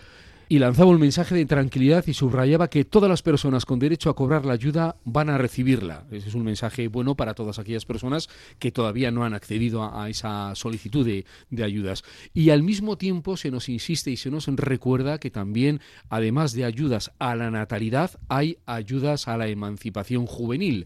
y 0.52 0.60
lanzaba 0.60 0.92
un 0.92 1.00
mensaje 1.00 1.34
de 1.34 1.46
tranquilidad 1.46 2.04
y 2.08 2.14
subrayaba 2.14 2.70
que 2.70 2.84
todas 2.84 3.10
las 3.10 3.22
personas 3.22 3.66
con 3.66 3.80
derecho 3.80 4.10
a 4.10 4.16
cobrar 4.18 4.46
la 4.46 4.52
ayuda 4.52 4.98
van 5.06 5.30
a 5.30 5.38
recibirla. 5.38 6.04
Ese 6.12 6.28
es 6.28 6.36
un 6.36 6.44
mensaje 6.44 6.90
bueno 6.90 7.16
para 7.16 7.36
todas 7.36 7.58
aquellas 7.58 7.86
personas 7.86 8.28
que 8.60 8.70
todavía 8.70 9.12
no 9.12 9.24
han 9.24 9.34
accedido 9.34 9.82
a, 9.82 10.10
esa 10.10 10.54
solicitud 10.56 11.06
de, 11.06 11.24
de, 11.52 11.64
ayudas. 11.64 12.04
Y 12.34 12.50
al 12.50 12.64
mismo 12.64 12.98
tiempo 12.98 13.38
se 13.38 13.50
nos 13.50 13.70
insiste 13.70 14.12
y 14.12 14.18
se 14.18 14.30
nos 14.30 14.46
recuerda 14.48 15.20
que 15.20 15.32
también, 15.32 15.80
además 16.10 16.52
de 16.52 16.66
ayudas 16.66 17.14
a 17.18 17.34
la 17.38 17.50
natalidad, 17.50 18.20
hay 18.28 18.58
ayudas 18.66 19.30
a 19.30 19.38
la 19.38 19.48
emancipación 19.48 20.26
juvenil 20.26 20.86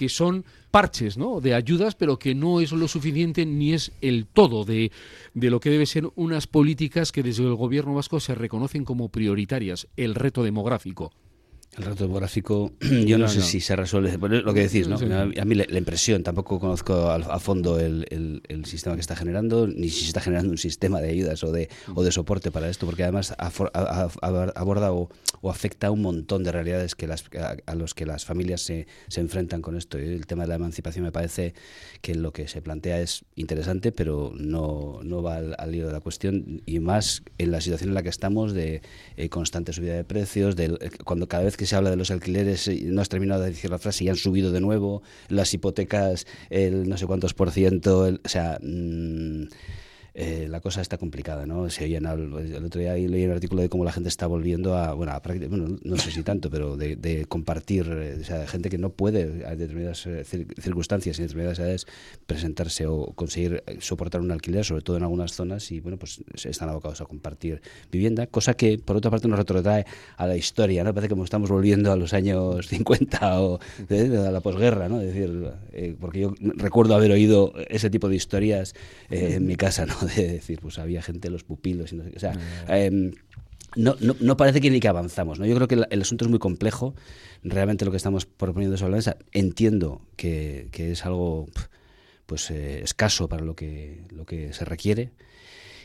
que 0.00 0.08
son 0.08 0.46
parches 0.70 1.18
¿no? 1.18 1.42
de 1.42 1.52
ayudas, 1.52 1.94
pero 1.94 2.18
que 2.18 2.34
no 2.34 2.62
es 2.62 2.72
lo 2.72 2.88
suficiente 2.88 3.44
ni 3.44 3.74
es 3.74 3.92
el 4.00 4.24
todo 4.24 4.64
de, 4.64 4.92
de 5.34 5.50
lo 5.50 5.60
que 5.60 5.68
debe 5.68 5.84
ser 5.84 6.08
unas 6.14 6.46
políticas 6.46 7.12
que 7.12 7.22
desde 7.22 7.42
el 7.42 7.54
gobierno 7.54 7.92
vasco 7.92 8.18
se 8.18 8.34
reconocen 8.34 8.86
como 8.86 9.10
prioritarias, 9.10 9.88
el 9.98 10.14
reto 10.14 10.42
demográfico. 10.42 11.12
El 11.76 11.84
reto 11.84 12.02
demográfico, 12.02 12.72
yo 13.06 13.16
no, 13.16 13.28
sé 13.28 13.42
si 13.42 13.60
se 13.60 13.76
resuelve. 13.76 14.18
lo 14.18 14.54
que 14.54 14.62
decís, 14.62 14.88
¿no? 14.88 14.96
A 14.96 15.44
mí 15.44 15.54
la, 15.54 15.78
impresión, 15.78 16.24
tampoco 16.24 16.58
conozco 16.58 17.10
a, 17.10 17.38
fondo 17.38 17.78
el, 17.78 18.42
el, 18.48 18.64
sistema 18.64 18.96
que 18.96 19.00
está 19.00 19.14
generando, 19.14 19.68
ni 19.68 19.88
si 19.88 20.00
se 20.00 20.06
está 20.08 20.20
generando 20.20 20.50
un 20.50 20.58
sistema 20.58 21.00
de 21.00 21.10
ayudas 21.10 21.44
o 21.44 21.52
de, 21.52 21.68
o 21.94 22.02
de 22.02 22.10
soporte 22.10 22.50
para 22.50 22.68
esto, 22.68 22.86
porque 22.86 23.04
además 23.04 23.34
aborda 23.38 24.92
o, 24.92 25.10
afecta 25.48 25.86
a 25.86 25.90
un 25.92 26.02
montón 26.02 26.42
de 26.42 26.50
realidades 26.50 26.96
que 26.96 27.06
las, 27.06 27.24
a, 27.64 27.74
los 27.76 27.94
que 27.94 28.04
las 28.04 28.24
familias 28.24 28.62
se, 28.62 28.88
se 29.06 29.20
enfrentan 29.20 29.62
con 29.62 29.76
esto. 29.76 29.96
el 29.96 30.26
tema 30.26 30.42
de 30.42 30.48
la 30.48 30.56
emancipación 30.56 31.04
me 31.04 31.12
parece 31.12 31.54
que 32.00 32.16
lo 32.16 32.32
que 32.32 32.48
se 32.48 32.62
plantea 32.62 33.00
es 33.00 33.24
interesante, 33.36 33.92
pero 33.92 34.32
no, 34.36 35.00
no 35.04 35.22
va 35.22 35.36
al, 35.36 35.70
lío 35.70 35.86
de 35.86 35.92
la 35.92 36.00
cuestión, 36.00 36.62
y 36.66 36.80
más 36.80 37.22
en 37.38 37.52
la 37.52 37.60
situación 37.60 37.90
en 37.90 37.94
la 37.94 38.02
que 38.02 38.08
estamos 38.08 38.54
de 38.54 38.82
eh, 39.16 39.28
constante 39.28 39.72
subida 39.72 39.94
de 39.94 40.02
precios, 40.02 40.56
de, 40.56 40.64
eh, 40.64 40.90
cuando 41.04 41.28
cada 41.28 41.44
vez 41.44 41.56
que 41.60 41.66
se 41.66 41.76
habla 41.76 41.90
de 41.90 41.96
los 41.96 42.10
alquileres, 42.10 42.70
no 42.84 43.02
has 43.02 43.10
terminado 43.10 43.42
de 43.42 43.50
decir 43.50 43.70
la 43.70 43.78
frase, 43.78 44.04
y 44.04 44.08
han 44.08 44.16
subido 44.16 44.50
de 44.50 44.62
nuevo, 44.62 45.02
las 45.28 45.52
hipotecas, 45.52 46.26
el 46.48 46.88
no 46.88 46.96
sé 46.96 47.06
cuántos 47.06 47.34
por 47.34 47.50
ciento, 47.50 48.08
o 48.24 48.28
sea... 48.28 48.58
Mm, 48.62 49.48
eh, 50.14 50.46
la 50.48 50.60
cosa 50.60 50.80
está 50.80 50.98
complicada, 50.98 51.46
¿no? 51.46 51.70
Se 51.70 51.84
oyen 51.84 52.06
el 52.06 52.64
otro 52.64 52.80
día 52.80 52.94
leí 52.94 53.24
un 53.24 53.32
artículo 53.32 53.62
de 53.62 53.68
cómo 53.68 53.84
la 53.84 53.92
gente 53.92 54.08
está 54.08 54.26
volviendo 54.26 54.76
a, 54.76 54.92
bueno, 54.94 55.12
a 55.12 55.22
no 55.84 55.96
sé 55.96 56.10
si 56.10 56.22
tanto, 56.22 56.50
pero 56.50 56.76
de, 56.76 57.24
compartir, 57.28 57.86
eh, 57.90 58.18
o 58.20 58.24
sea, 58.24 58.46
gente 58.46 58.70
que 58.70 58.78
no 58.78 58.90
puede 58.90 59.46
a 59.46 59.54
determinadas 59.54 60.06
eh, 60.06 60.24
circunstancias 60.24 61.18
y 61.18 61.22
determinadas 61.22 61.58
edades 61.58 61.86
presentarse 62.26 62.86
o 62.86 63.12
conseguir 63.14 63.62
soportar 63.78 64.20
un 64.20 64.32
alquiler, 64.32 64.64
sobre 64.64 64.82
todo 64.82 64.96
en 64.96 65.04
algunas 65.04 65.32
zonas, 65.32 65.70
y 65.70 65.80
bueno, 65.80 65.96
pues 65.96 66.20
están 66.44 66.68
abocados 66.68 67.00
a 67.00 67.06
compartir 67.06 67.62
vivienda, 67.92 68.26
cosa 68.26 68.54
que 68.54 68.78
por 68.78 68.96
otra 68.96 69.10
parte 69.10 69.28
nos 69.28 69.38
retrotrae 69.38 69.84
a 70.16 70.26
la 70.26 70.36
historia, 70.36 70.82
¿no? 70.84 70.92
Parece 70.92 71.08
como 71.08 71.24
estamos 71.24 71.50
volviendo 71.50 71.92
a 71.92 71.96
los 71.96 72.12
años 72.14 72.66
50 72.66 73.42
o 73.42 73.60
a 73.88 74.30
la 74.30 74.40
posguerra, 74.40 74.88
¿no? 74.88 75.00
Es 75.00 75.14
decir, 75.14 75.50
porque 76.00 76.20
yo 76.20 76.34
recuerdo 76.40 76.94
haber 76.94 77.12
oído 77.12 77.52
ese 77.68 77.90
tipo 77.90 78.08
de 78.08 78.16
historias 78.16 78.74
en 79.10 79.46
mi 79.46 79.56
casa, 79.56 79.86
¿no? 79.86 79.99
de 80.16 80.32
decir, 80.32 80.60
pues 80.60 80.78
había 80.78 81.02
gente, 81.02 81.30
los 81.30 81.44
pupilos, 81.44 81.92
y 81.92 81.96
no 81.96 82.04
sé, 82.04 82.12
o 82.16 82.20
sea, 82.20 82.32
em, 82.68 83.12
no, 83.76 83.96
no, 84.00 84.16
no, 84.20 84.36
parece 84.36 84.60
que 84.60 84.70
ni 84.70 84.80
que 84.80 84.88
avanzamos. 84.88 85.38
¿no? 85.38 85.46
Yo 85.46 85.54
creo 85.54 85.68
que 85.68 85.76
el, 85.88 86.02
asunto 86.02 86.24
es 86.24 86.30
muy 86.30 86.40
complejo. 86.40 86.94
Realmente 87.44 87.84
lo 87.84 87.90
que 87.92 87.96
estamos 87.96 88.26
proponiendo 88.26 88.76
sobre 88.76 88.90
la 88.90 88.96
mesa, 88.96 89.16
entiendo 89.32 90.02
que, 90.16 90.68
que 90.72 90.92
es 90.92 91.06
algo 91.06 91.46
pues 92.26 92.50
eh, 92.50 92.82
escaso 92.82 93.28
para 93.28 93.44
lo 93.44 93.54
que, 93.54 94.04
lo 94.10 94.24
que 94.24 94.52
se 94.52 94.64
requiere 94.64 95.10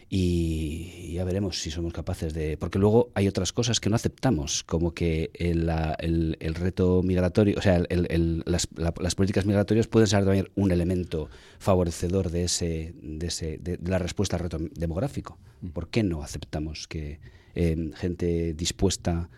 y 0.10 1.14
ya 1.14 1.24
veremos 1.24 1.60
si 1.60 1.72
somos 1.72 1.92
capaces 1.92 2.34
de... 2.34 2.58
Porque 2.58 2.78
luego 2.78 3.10
hay 3.16 3.28
otras 3.28 3.52
cosas 3.52 3.80
que 3.80 3.90
no 3.90 3.96
aceptamos, 3.96 4.64
como 4.64 4.94
que 4.94 5.32
el, 5.34 5.70
el, 6.00 6.56
reto 6.56 7.02
migratorio, 7.04 7.58
o 7.58 7.62
sea, 7.62 7.82
las, 7.90 8.68
las, 8.76 9.16
políticas 9.16 9.46
migratorias 9.46 9.88
pueden 9.88 10.08
ser 10.08 10.24
también 10.24 10.50
un 10.56 10.72
elemento 10.72 11.30
favorecedor 11.58 12.30
de, 12.30 12.44
ese, 12.44 12.94
de, 13.02 13.28
ese, 13.28 13.58
de, 13.58 13.80
la 13.84 13.98
respuesta 13.98 14.36
al 14.36 14.44
reto 14.44 14.60
demográfico. 14.76 15.40
¿Por 15.74 15.90
qué 15.90 16.04
no 16.04 16.22
aceptamos 16.22 16.88
que 16.88 17.20
eh, 17.56 17.92
gente 17.96 18.54
dispuesta 18.54 19.30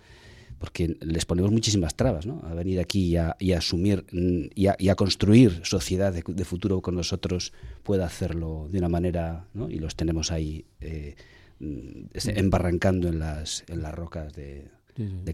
porque 0.59 0.97
les 1.01 1.25
ponemos 1.25 1.51
muchísimas 1.51 1.95
trabas, 1.95 2.25
¿no? 2.25 2.41
A 2.45 2.53
venir 2.53 2.79
aquí 2.79 3.05
y 3.05 3.17
a, 3.17 3.35
asumir 3.57 4.05
mm, 4.11 4.47
y 4.55 4.89
a, 4.89 4.95
construir 4.95 5.61
sociedad 5.63 6.13
de, 6.13 6.45
futuro 6.45 6.81
con 6.81 6.95
nosotros 6.95 7.53
pueda 7.83 8.05
hacerlo 8.05 8.67
de 8.71 8.79
una 8.79 8.89
manera, 8.89 9.45
¿no? 9.53 9.69
Y 9.69 9.79
los 9.79 9.95
tenemos 9.95 10.31
ahí 10.31 10.65
eh, 10.81 11.15
mm, 11.59 12.05
embarrancando 12.35 13.07
en 13.07 13.19
las, 13.19 13.63
en 13.67 13.81
las 13.81 13.93
rocas 13.93 14.33
de, 14.33 14.75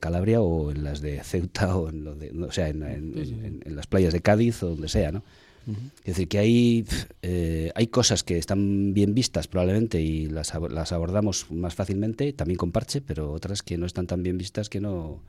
Calabria 0.02 0.42
o 0.42 0.72
en 0.72 0.84
las 0.84 1.00
de 1.00 1.24
Ceuta 1.24 1.78
o 1.78 1.88
en, 1.88 2.04
lo 2.04 2.16
de, 2.16 2.32
o 2.32 2.52
sea, 2.52 2.68
en, 2.68 2.84
en, 2.84 3.76
las 3.76 3.88
playas 3.88 4.12
de 4.12 4.20
Cádiz 4.20 4.62
o 4.62 4.72
donde 4.72 4.90
sea, 4.90 5.14
¿no? 5.14 5.24
Es 5.66 6.06
decir, 6.06 6.28
que 6.28 6.40
hay, 6.40 6.86
eh, 7.22 7.72
hay 7.76 7.88
cosas 7.88 8.24
que 8.24 8.38
están 8.38 8.94
bien 8.94 9.14
vistas 9.14 9.48
probablemente 9.48 10.02
y 10.02 10.28
las, 10.28 10.54
las 10.70 10.92
abordamos 10.92 11.50
más 11.52 11.74
fácilmente, 11.74 12.34
también 12.34 12.58
con 12.58 12.72
parche, 12.72 13.02
pero 13.02 13.32
otras 13.32 13.64
que 13.64 13.78
no 13.78 13.86
están 13.86 14.08
tan 14.08 14.24
bien 14.24 14.38
vistas 14.38 14.70
que 14.70 14.82
no... 14.82 15.20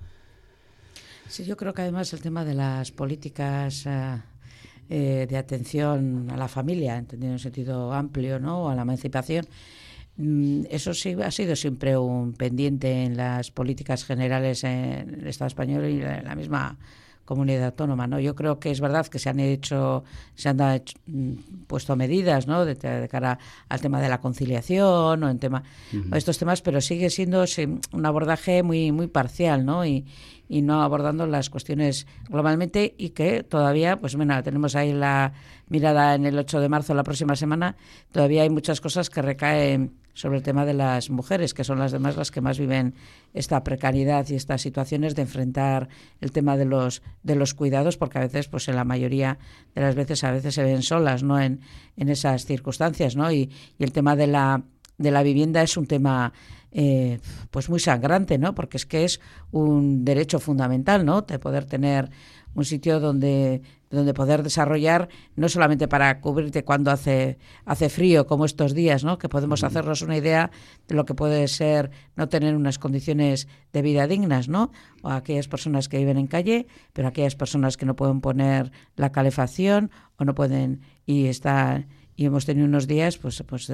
Sí, 1.29 1.45
yo 1.45 1.57
creo 1.57 1.73
que 1.73 1.83
además 1.83 2.13
el 2.13 2.21
tema 2.21 2.45
de 2.45 2.55
las 2.55 2.91
políticas 2.91 3.87
eh, 3.87 4.19
eh, 4.91 5.27
de 5.29 5.37
atención 5.37 6.29
a 6.31 6.37
la 6.37 6.49
familia, 6.49 6.97
entendido 6.97 7.29
en 7.29 7.33
un 7.35 7.39
sentido 7.39 7.93
amplio, 7.93 8.39
¿no? 8.41 8.69
a 8.69 8.75
la 8.75 8.83
emancipación, 8.83 9.47
mm, 10.17 10.65
eso 10.69 10.95
sí 10.95 11.17
ha 11.23 11.31
sido 11.31 11.55
siempre 11.55 11.97
un 11.97 12.33
pendiente 12.35 13.05
en 13.05 13.17
las 13.17 13.51
políticas 13.51 14.05
generales 14.05 14.65
en 14.65 15.21
el 15.21 15.27
Estado 15.29 15.47
español 15.47 15.89
y 15.89 16.03
en 16.03 16.25
la 16.25 16.35
misma 16.35 16.77
comunidad 17.25 17.67
autónoma, 17.67 18.07
¿no? 18.07 18.21
Yo 18.21 18.35
creo 18.35 18.59
que 18.59 18.71
es 18.71 18.81
verdad 18.81 19.07
que 19.07 19.19
se 19.19 19.31
han 19.31 19.41
hecho, 19.41 20.05
se 20.35 20.49
han 20.49 20.59
mm, 21.07 21.33
puesto 21.67 21.97
medidas, 21.97 22.47
¿no? 22.47 22.65
De, 22.65 22.77
cara 23.09 23.39
al 23.69 23.81
tema 23.81 24.01
de 24.01 24.09
la 24.09 24.21
conciliación 24.21 25.23
o 25.23 25.29
en 25.29 25.39
tema, 25.39 25.63
estos 26.13 26.39
temas, 26.39 26.63
pero 26.63 26.81
sigue 26.81 27.11
siendo 27.11 27.45
un 27.93 28.07
abordaje 28.07 28.63
muy, 28.63 28.93
muy 28.93 29.07
parcial, 29.07 29.65
¿no? 29.65 29.85
Y, 29.87 30.05
y 30.49 30.63
no 30.63 30.83
abordando 30.83 31.27
las 31.27 31.51
cuestiones 31.51 32.07
globalmente 32.29 32.95
y 32.99 33.11
que 33.11 33.43
todavía, 33.43 34.01
pues 34.01 34.15
bueno, 34.17 34.43
tenemos 34.43 34.77
ahí 34.77 34.93
la 34.93 35.33
mirada 35.69 36.15
en 36.15 36.27
el 36.27 36.39
8 36.39 36.61
de 36.61 36.69
marzo, 36.69 36.95
la 36.95 37.03
próxima 37.03 37.37
semana, 37.37 37.77
todavía 38.13 38.43
hay 38.43 38.51
muchas 38.51 38.81
cosas 38.81 39.11
que 39.11 39.23
recaen 39.23 40.04
sobre 40.15 40.39
el 40.39 40.43
tema 40.43 40.65
de 40.65 40.75
las 40.75 41.11
mujeres, 41.11 41.53
que 41.53 41.65
son 41.65 41.79
las 41.79 41.93
demás 41.93 42.17
las 42.17 42.31
que 42.31 42.41
más 42.41 42.59
viven 42.59 42.95
esta 43.35 43.63
precariedad 43.63 44.27
y 44.29 44.37
estas 44.37 44.63
situaciones 44.63 45.15
de 45.15 45.23
enfrentar 45.23 45.89
el 46.21 46.33
tema 46.33 46.57
de 46.57 46.65
los 46.65 47.03
de 47.23 47.35
los 47.35 47.53
cuidados, 47.55 47.97
porque 47.97 48.19
a 48.19 48.23
veces, 48.23 48.49
pues 48.49 48.69
en 48.69 48.77
la 48.77 48.85
mayoría 48.85 49.39
de 49.75 49.83
las 49.83 49.95
veces, 49.95 50.25
a 50.25 50.33
veces 50.33 50.55
se 50.55 50.63
ven 50.63 50.83
solas, 50.83 51.23
¿no? 51.23 51.39
En, 51.39 51.61
en 51.97 52.09
esas 52.09 52.47
circunstancias, 52.47 53.17
¿no? 53.17 53.31
Y, 53.31 53.51
y 53.79 53.85
el 53.85 53.93
tema 53.93 54.17
de 54.17 54.29
la 54.29 54.63
de 54.97 55.11
la 55.11 55.23
vivienda 55.23 55.63
es 55.63 55.77
un 55.77 55.87
tema 55.87 56.33
eh, 56.75 57.21
pues 57.53 57.71
muy 57.71 57.79
sangrante, 57.79 58.37
¿no? 58.37 58.55
Porque 58.55 58.77
es 58.77 58.85
que 58.85 59.05
es 59.05 59.21
un 59.53 60.05
derecho 60.05 60.41
fundamental, 60.41 61.07
¿no? 61.07 61.23
De 61.23 61.39
poder 61.39 61.65
tener 61.65 62.11
un 62.55 62.65
sitio 62.65 63.01
donde 63.01 63.63
donde 63.91 64.13
poder 64.13 64.43
desarrollar 64.43 65.09
no 65.37 65.49
solamente 65.49 65.87
para 65.87 66.21
cubrirte 66.21 66.65
cuando 66.65 66.91
hace 66.91 67.39
hace 67.65 67.89
frío 67.89 68.27
como 68.27 68.45
estos 68.45 68.75
días, 68.75 69.05
¿no? 69.05 69.19
Que 69.19 69.29
podemos 69.29 69.63
hacernos 69.63 70.03
una 70.03 70.17
idea 70.17 70.51
de 70.89 70.97
lo 70.97 71.05
que 71.05 71.15
puede 71.15 71.47
ser 71.47 71.93
no 72.17 72.29
tener 72.29 72.57
unas 72.57 72.81
condiciones 72.81 73.47
de 73.73 73.83
vida 73.83 74.09
dignas, 74.09 74.49
¿no? 74.49 74.73
O 75.03 75.11
aquellas 75.11 75.47
personas 75.47 75.89
que 75.89 75.99
viven 75.99 76.19
en 76.19 76.27
calle, 76.27 76.67
pero 76.93 77.07
aquellas 77.07 77.37
personas 77.37 77.77
que 77.77 77.87
no 77.87 77.95
pueden 77.95 78.21
poner 78.21 78.73
la 78.97 79.13
calefacción 79.13 79.93
o 80.19 80.25
no 80.25 80.35
pueden 80.35 80.81
y 81.07 81.27
están 81.27 81.87
y 82.17 82.27
hemos 82.27 82.47
tenido 82.47 82.67
unos 82.67 82.87
días 82.87 83.19
pues 83.19 83.43
pues 83.47 83.71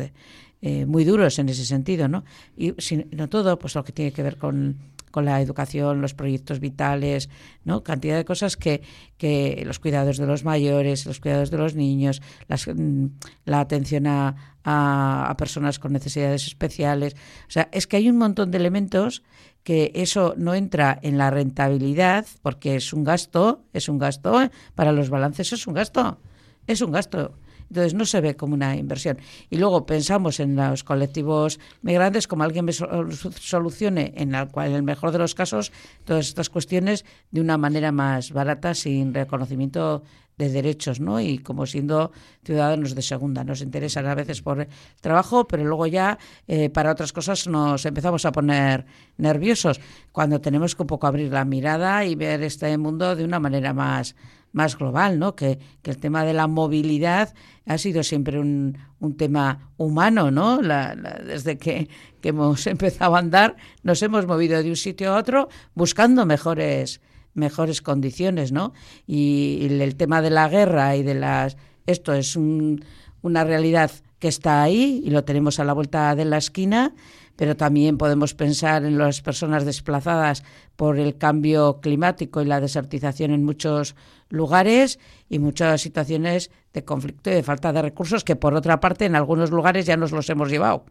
eh, 0.63 0.87
muy 0.87 1.05
duros 1.05 1.39
en 1.39 1.49
ese 1.49 1.65
sentido 1.65 2.09
no 2.09 2.25
y 2.57 2.75
no 3.13 3.29
todo 3.29 3.59
pues 3.59 3.75
lo 3.75 3.85
que 3.85 3.93
tiene 3.93 4.13
que 4.13 4.23
ver 4.23 4.37
con, 4.37 4.77
con 5.11 5.25
la 5.25 5.41
educación 5.41 6.01
los 6.01 6.15
proyectos 6.15 6.61
vitales 6.61 7.29
no 7.65 7.83
cantidad 7.83 8.17
de 8.17 8.25
cosas 8.25 8.57
que 8.57 8.83
que 9.19 9.63
los 9.67 9.79
cuidados 9.79 10.17
de 10.17 10.27
los 10.27 10.45
mayores 10.45 11.07
los 11.07 11.21
cuidados 11.21 11.51
de 11.51 11.59
los 11.59 11.75
niños 11.75 12.23
las, 12.49 12.67
mm, 12.67 13.07
la 13.45 13.61
atención 13.61 14.07
a, 14.07 14.51
a, 14.65 15.35
personas 15.39 15.79
con 15.79 15.93
necesidades 15.93 16.47
especiales. 16.47 17.15
O 17.49 17.51
sea 17.51 17.69
es 17.73 17.87
que 17.87 17.97
hay 17.97 18.11
un 18.11 18.19
montón 18.19 18.51
de 18.51 18.59
elementos 18.59 19.23
que 19.63 19.93
eso 19.95 20.35
no 20.37 20.55
entra 20.55 20.99
en 21.03 21.19
la 21.19 21.31
rentabilidad 21.31 22.27
porque 22.43 22.77
es 22.77 22.93
un 22.93 23.05
gasto 23.05 23.65
es 23.73 23.89
un 23.89 23.99
gasto 23.99 24.51
para 24.75 24.93
los 24.93 25.11
balances 25.11 25.53
es 25.53 25.67
un 25.67 25.75
gasto 25.75 26.19
es 26.67 26.81
un 26.81 26.93
gasto 26.93 27.35
entonces 27.71 27.95
no 27.95 28.05
se 28.05 28.21
ve 28.21 28.37
como 28.37 28.55
una 28.55 28.77
inversión. 28.77 29.19
Y 29.49 29.57
luego 29.57 29.87
pensamos 29.87 30.41
en 30.41 30.57
los 30.57 30.83
colectivos 30.83 31.61
migrantes 31.83 32.27
como 32.27 32.43
alguien 32.43 32.65
me 32.65 32.73
solucione, 32.73 34.13
en, 34.17 34.35
cual, 34.49 34.71
en 34.71 34.75
el 34.75 34.83
mejor 34.83 35.13
de 35.13 35.19
los 35.19 35.35
casos, 35.35 35.71
todas 36.05 36.27
estas 36.27 36.51
cuestiones 36.51 37.05
de 37.31 37.41
una 37.41 37.57
manera 37.57 37.93
más 37.93 38.33
barata, 38.33 38.75
sin 38.75 39.15
reconocimiento 39.15 40.03
de 40.37 40.49
derechos, 40.49 41.01
¿no? 41.01 41.21
Y 41.21 41.39
como 41.39 41.67
siendo 41.67 42.13
ciudadanos 42.43 42.95
de 42.95 43.03
segunda. 43.03 43.45
Nos 43.45 43.61
interesan 43.61 44.07
a 44.07 44.15
veces 44.15 44.41
por 44.41 44.63
el 44.63 44.69
trabajo, 45.01 45.47
pero 45.47 45.65
luego 45.65 45.87
ya 45.87 46.19
eh, 46.49 46.71
para 46.71 46.93
otras 46.93 47.13
cosas 47.13 47.47
nos 47.47 47.85
empezamos 47.85 48.25
a 48.25 48.33
poner 48.33 48.87
nerviosos 49.19 49.81
cuando 50.13 50.41
tenemos 50.41 50.75
que 50.75 50.83
un 50.83 50.87
poco 50.87 51.07
abrir 51.07 51.31
la 51.31 51.45
mirada 51.45 52.07
y 52.07 52.15
ver 52.15 52.43
este 52.43 52.77
mundo 52.79 53.15
de 53.15 53.25
una 53.25 53.39
manera 53.39 53.75
más 53.75 54.17
más 54.53 54.77
global, 54.77 55.19
¿no? 55.19 55.35
Que, 55.35 55.59
que, 55.83 55.91
el 55.91 55.99
tema 55.99 56.25
de 56.25 56.33
la 56.33 56.47
movilidad 56.47 57.35
ha 57.67 57.79
sido 57.79 58.03
siempre 58.03 58.39
un, 58.39 58.79
un 58.99 59.17
tema 59.17 59.71
humano, 59.77 60.31
¿no? 60.31 60.61
La, 60.61 60.95
desde 60.95 61.59
que, 61.59 61.89
que, 62.21 62.31
hemos 62.31 62.67
empezado 62.67 63.17
a 63.17 63.19
andar, 63.19 63.57
nos 63.83 64.03
hemos 64.03 64.27
movido 64.27 64.63
de 64.63 64.71
un 64.71 64.77
sitio 64.77 65.13
a 65.13 65.19
otro 65.19 65.49
buscando 65.75 66.27
mejores, 66.27 67.01
mejores 67.35 67.83
condiciones, 67.83 68.53
¿no? 68.53 68.73
Y, 69.07 69.67
el 69.71 69.97
tema 69.97 70.23
de 70.23 70.31
la 70.31 70.49
guerra 70.49 70.97
y 70.97 71.03
de 71.03 71.15
las... 71.15 71.57
Esto 71.87 72.13
es 72.13 72.37
un, 72.37 72.85
una 73.23 73.45
realidad 73.45 73.91
que 74.19 74.29
está 74.29 74.63
ahí 74.63 75.03
y 75.05 75.11
lo 75.11 75.25
tenemos 75.25 75.59
a 75.59 75.65
la 75.65 75.73
vuelta 75.73 76.15
de 76.15 76.25
la 76.25 76.37
esquina 76.37 76.95
pero 77.41 77.57
también 77.57 77.97
podemos 77.97 78.35
pensar 78.35 78.85
en 78.85 78.99
las 78.99 79.23
personas 79.23 79.65
desplazadas 79.65 80.45
por 80.77 80.99
el 80.99 81.17
cambio 81.17 81.81
climático 81.81 82.43
y 82.43 82.45
la 82.45 82.61
desertización 82.61 83.31
en 83.31 83.47
muchos 83.47 83.97
lugares 84.29 84.99
y 85.31 85.39
muchas 85.39 85.81
situaciones 85.81 86.51
de 86.75 86.85
conflicto 86.85 87.31
y 87.31 87.33
de 87.33 87.43
falta 87.43 87.73
de 87.73 87.81
recursos 87.81 88.25
que 88.25 88.37
por 88.37 88.53
otra 88.53 88.79
parte 88.79 89.07
en 89.07 89.17
algunos 89.17 89.53
lugares 89.53 89.87
ya 89.87 89.97
nos 89.97 90.13
los 90.13 90.29
hemos 90.29 90.51
llevado. 90.51 90.85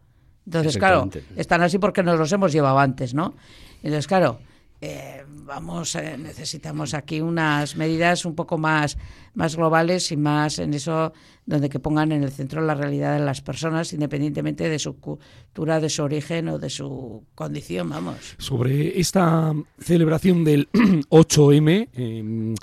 Entonces, 0.47 0.79
claro, 0.79 1.07
están 1.35 1.61
así 1.61 1.77
porque 1.77 2.01
nos 2.01 2.17
los 2.17 2.31
hemos 2.31 2.51
llevado 2.51 2.79
antes, 2.79 3.13
¿no? 3.13 3.35
Entonces, 3.83 4.07
claro, 4.07 4.39
eh, 4.81 5.25
vamos, 5.27 5.95
eh, 5.95 6.17
necesitamos 6.17 6.93
aquí 6.93 7.19
unas 7.19 7.75
medidas 7.75 8.23
un 8.25 8.35
poco 8.35 8.57
más, 8.57 8.97
más 9.33 9.55
globales 9.55 10.11
y 10.11 10.17
más 10.17 10.59
en 10.59 10.73
eso, 10.73 11.11
donde 11.45 11.69
que 11.69 11.79
pongan 11.79 12.11
en 12.11 12.23
el 12.23 12.31
centro 12.31 12.61
la 12.61 12.75
realidad 12.75 13.17
de 13.19 13.25
las 13.25 13.41
personas, 13.41 13.91
independientemente 13.91 14.69
de 14.69 14.79
su 14.79 14.99
cultura, 14.99 15.79
de 15.79 15.89
su 15.89 16.03
origen 16.03 16.47
o 16.49 16.59
de 16.59 16.69
su 16.69 17.23
condición, 17.35 17.89
vamos. 17.89 18.35
Sobre 18.37 18.99
esta 18.99 19.53
celebración 19.79 20.43
del 20.43 20.69
8M, 21.09 21.89
em, 21.93 22.55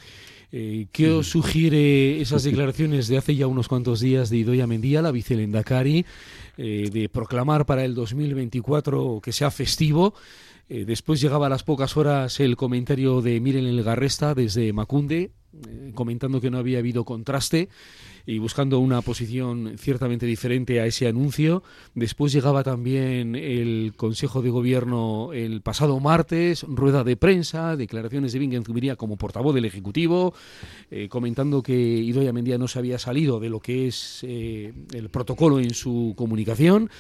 eh, 0.52 0.87
¿Qué 0.92 1.11
os 1.11 1.28
sugiere 1.28 2.20
esas 2.20 2.44
declaraciones 2.44 3.08
de 3.08 3.18
hace 3.18 3.35
ya 3.35 3.46
unos 3.46 3.68
cuantos 3.68 4.00
días 4.00 4.30
de 4.30 4.38
Idoia 4.38 4.66
Mendía, 4.66 5.02
la 5.02 5.11
vicelendacari, 5.11 6.06
eh, 6.56 6.88
de 6.90 7.08
proclamar 7.11 7.66
para 7.66 7.85
el 7.85 7.94
2024 7.94 9.20
que 9.23 9.32
sea 9.32 9.50
festivo? 9.50 10.14
Eh, 10.68 10.85
después 10.85 11.20
llegaba 11.20 11.46
a 11.46 11.50
las 11.50 11.62
pocas 11.62 11.96
horas 11.96 12.40
el 12.40 12.56
comentario 12.56 13.23
de 13.23 13.40
Miren 13.40 13.66
El 13.66 13.85
Garresta 13.85 14.35
desde 14.35 14.73
Macunde, 14.73 15.30
eh, 15.68 15.92
comentando 15.94 16.40
que 16.40 16.50
no 16.50 16.58
había 16.58 16.80
habido 16.80 17.04
contraste 17.04 17.68
y 18.26 18.38
buscando 18.38 18.80
una 18.80 19.00
posición 19.00 19.75
ciertamente 19.78 20.26
diferente 20.26 20.80
a 20.80 20.87
ese 20.87 21.06
anuncio. 21.06 21.62
Después 21.94 22.32
llegaba 22.32 22.64
también 22.64 23.37
el 23.37 23.92
Consejo 23.96 24.42
de 24.42 24.50
Gobierno 24.50 25.32
el 25.32 25.61
pasado 25.61 26.00
martes, 26.00 26.64
rueda 26.64 27.04
de 27.04 27.16
prensa, 27.16 27.76
declaraciones 27.76 28.32
de 28.32 28.40
Bingen 28.40 28.64
Zubiría 28.64 28.96
como 28.96 29.16
portavoz 29.16 29.54
del 29.54 29.66
Ejecutivo, 29.66 30.35
eh, 30.90 31.08
comentando 31.08 31.62
que 31.62 31.76
Idoia 31.76 32.32
Mendía 32.32 32.58
no 32.58 32.66
se 32.66 32.80
había 32.80 32.99
salido 32.99 33.38
de 33.38 33.50
lo 33.50 33.61
que 33.61 33.87
es 33.87 34.25
el 34.25 35.08
protocolo 35.12 35.61
en 35.61 35.75
su 35.75 36.14
comunicación 36.16 36.90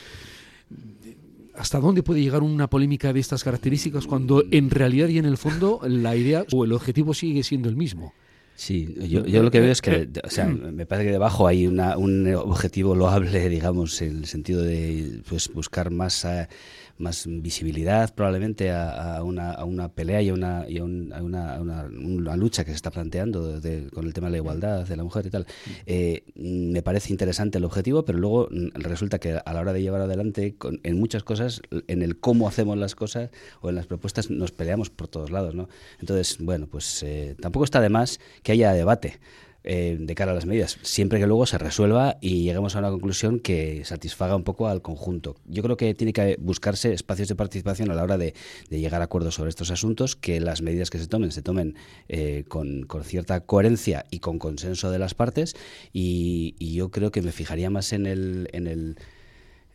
¿Hasta 1.56 1.80
dónde 1.80 2.02
puede 2.02 2.20
llegar 2.20 2.42
una 2.42 2.68
polémica 2.68 3.12
de 3.12 3.20
estas 3.20 3.44
características 3.44 4.06
cuando 4.06 4.44
en 4.50 4.70
realidad 4.70 5.08
y 5.08 5.18
en 5.18 5.24
el 5.24 5.36
fondo 5.36 5.80
la 5.86 6.14
idea 6.16 6.44
o 6.52 6.64
el 6.64 6.72
objetivo 6.72 7.14
sigue 7.14 7.42
siendo 7.42 7.68
el 7.68 7.76
mismo? 7.76 8.12
Sí, 8.56 8.94
yo, 9.08 9.42
lo 9.42 9.50
que 9.50 9.60
veo 9.60 9.70
es 9.70 9.82
que, 9.82 10.08
o 10.24 10.30
sea, 10.30 10.46
me 10.46 10.86
parece 10.86 11.08
que 11.08 11.12
debajo 11.12 11.46
hay 11.46 11.66
una, 11.66 11.98
un 11.98 12.34
objetivo 12.34 12.94
loable, 12.94 13.50
digamos, 13.50 14.00
en 14.00 14.18
el 14.18 14.26
sentido 14.26 14.62
de 14.62 15.20
pues, 15.28 15.50
buscar 15.52 15.90
más... 15.90 16.24
Eh, 16.24 16.48
más 16.98 17.24
visibilidad 17.26 18.14
probablemente 18.14 18.70
a, 18.70 19.22
una, 19.22 19.52
a 19.52 19.64
una, 19.64 19.88
pelea 19.88 20.22
y 20.22 20.30
a, 20.30 20.34
una, 20.34 20.64
y 20.68 20.78
a, 20.78 20.84
una, 20.84 21.60
una, 21.60 22.36
lucha 22.36 22.64
que 22.64 22.70
se 22.70 22.76
está 22.76 22.90
planteando 22.90 23.60
con 23.92 24.06
el 24.06 24.14
tema 24.14 24.28
de 24.28 24.32
la 24.32 24.36
igualdad 24.38 24.86
de 24.86 24.96
la 24.96 25.04
mujer 25.04 25.26
y 25.26 25.30
tal. 25.30 25.46
Eh, 25.86 26.24
me 26.34 26.82
parece 26.82 27.12
interesante 27.12 27.58
el 27.58 27.64
objetivo, 27.64 28.04
pero 28.04 28.18
luego 28.18 28.48
mm, 28.50 28.68
resulta 28.74 29.18
que 29.18 29.38
a 29.44 29.52
la 29.52 29.60
hora 29.60 29.72
de 29.72 29.82
llevar 29.82 30.00
adelante, 30.00 30.56
en 30.82 30.98
muchas 30.98 31.22
cosas, 31.22 31.60
en 31.86 32.02
el 32.02 32.18
cómo 32.18 32.48
hacemos 32.48 32.76
las 32.78 32.94
cosas 32.94 33.30
o 33.60 33.68
en 33.68 33.74
las 33.74 33.86
propuestas, 33.86 34.30
nos 34.30 34.52
peleamos 34.52 34.90
por 34.90 35.08
todos 35.08 35.30
lados. 35.30 35.54
¿no? 35.54 35.68
Entonces, 36.00 36.38
bueno, 36.40 36.66
pues 36.66 37.02
eh, 37.02 37.36
tampoco 37.40 37.64
está 37.64 37.80
de 37.80 37.88
más 37.88 38.20
que 38.42 38.52
haya 38.52 38.72
debate. 38.72 39.18
Eh, 39.68 39.96
de 39.98 40.14
cara 40.14 40.30
a 40.30 40.34
las 40.36 40.46
medidas, 40.46 40.78
siempre 40.82 41.18
que 41.18 41.26
luego 41.26 41.44
se 41.44 41.58
resuelva 41.58 42.18
y 42.20 42.44
lleguemos 42.44 42.76
a 42.76 42.78
una 42.78 42.90
conclusión 42.90 43.40
que 43.40 43.84
satisfaga 43.84 44.36
un 44.36 44.44
poco 44.44 44.68
al 44.68 44.80
conjunto. 44.80 45.34
Yo 45.44 45.64
creo 45.64 45.76
que 45.76 45.92
tiene 45.92 46.12
que 46.12 46.36
buscarse 46.38 46.92
espacios 46.92 47.26
de 47.26 47.34
participación 47.34 47.90
a 47.90 47.94
la 47.94 48.04
hora 48.04 48.16
de, 48.16 48.32
llegar 48.70 49.00
a 49.00 49.06
acuerdos 49.06 49.34
sobre 49.34 49.50
estos 49.50 49.72
asuntos, 49.72 50.14
que 50.14 50.38
las 50.38 50.62
medidas 50.62 50.88
que 50.88 50.98
se 50.98 51.08
tomen 51.08 51.32
se 51.32 51.42
tomen 51.42 51.74
eh, 52.08 52.44
con, 52.46 52.86
cierta 53.02 53.40
coherencia 53.40 54.06
y 54.08 54.20
con 54.20 54.38
consenso 54.38 54.92
de 54.92 55.00
las 55.00 55.14
partes 55.14 55.56
y, 55.92 56.54
yo 56.60 56.90
creo 56.90 57.10
que 57.10 57.22
me 57.22 57.32
fijaría 57.32 57.68
más 57.68 57.92
en 57.92 58.06
el... 58.06 58.48
En 58.52 58.68
el 58.68 58.96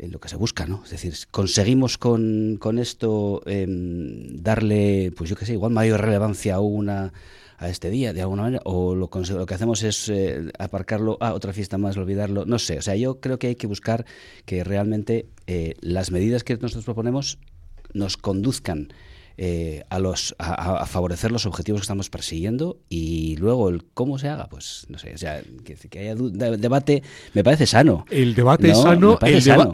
lo 0.09 0.19
que 0.19 0.29
se 0.29 0.35
busca, 0.35 0.65
¿no? 0.65 0.81
Es 0.83 0.91
decir, 0.91 1.13
conseguimos 1.29 1.97
con, 1.97 2.57
con 2.59 2.79
esto 2.79 3.41
em, 3.45 4.41
darle, 4.41 5.11
pues 5.15 5.29
yo 5.29 5.35
qué 5.35 5.45
sé, 5.45 5.53
igual 5.53 5.71
mayor 5.71 6.01
relevancia 6.01 6.55
a 6.55 6.59
una 6.59 7.13
a 7.61 7.69
este 7.69 7.91
día 7.91 8.11
de 8.11 8.21
alguna 8.21 8.41
manera 8.41 8.61
o 8.65 8.95
lo, 8.95 9.11
lo 9.13 9.45
que 9.45 9.53
hacemos 9.53 9.83
es 9.83 10.09
eh, 10.09 10.51
aparcarlo 10.57 11.17
a 11.21 11.33
otra 11.33 11.53
fiesta 11.53 11.77
más, 11.77 11.95
olvidarlo, 11.95 12.43
no 12.45 12.57
sé, 12.57 12.79
o 12.79 12.81
sea, 12.81 12.95
yo 12.95 13.19
creo 13.19 13.37
que 13.37 13.47
hay 13.47 13.55
que 13.55 13.67
buscar 13.67 14.05
que 14.45 14.63
realmente 14.63 15.27
eh, 15.45 15.75
las 15.79 16.09
medidas 16.09 16.43
que 16.43 16.57
nosotros 16.57 16.85
proponemos 16.85 17.37
nos 17.93 18.17
conduzcan 18.17 18.91
eh, 19.43 19.85
a, 19.89 19.97
los, 19.97 20.35
a, 20.37 20.85
favorecer 20.85 21.31
los 21.31 21.47
objetivos 21.47 21.81
que 21.81 21.85
estamos 21.85 22.11
persiguiendo 22.11 22.77
y 22.89 23.37
luego 23.37 23.69
el 23.69 23.83
cómo 23.95 24.19
se 24.19 24.29
haga, 24.29 24.47
pues 24.47 24.85
no 24.87 24.99
sé, 24.99 25.15
o 25.15 25.17
sea, 25.17 25.41
que, 25.63 25.99
haya 25.99 26.13
debate 26.13 27.01
me 27.33 27.43
parece 27.43 27.65
sano. 27.65 28.05
El 28.11 28.35
debate 28.35 28.69
es 28.69 28.77
sano, 28.77 29.17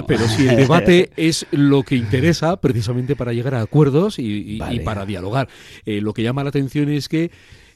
pero 0.08 0.26
si 0.30 0.48
el 0.48 0.56
debate 0.56 1.12
es 1.18 1.46
lo 1.52 1.84
que 1.84 1.98
interesa 1.98 2.56
precisamente 2.62 3.18
para 3.18 3.34
llegar 3.34 3.56
a 3.56 3.62
acuerdos 3.62 4.20
y, 4.20 4.62
para 4.86 5.06
dialogar. 5.06 5.50
Eh, 5.86 6.00
lo 6.00 6.14
que 6.14 6.24
llama 6.24 6.44
la 6.44 6.50
atención 6.50 6.88
es 6.88 7.10
que 7.10 7.30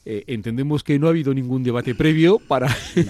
eh, 0.05 0.23
entendemos 0.27 0.85
que 0.85 0.97
no 0.97 1.07
ha 1.07 1.09
habido 1.09 1.33
ningún 1.33 1.61
debate 1.61 1.93
previo 1.93 2.39
para... 2.39 2.69
No 2.95 3.03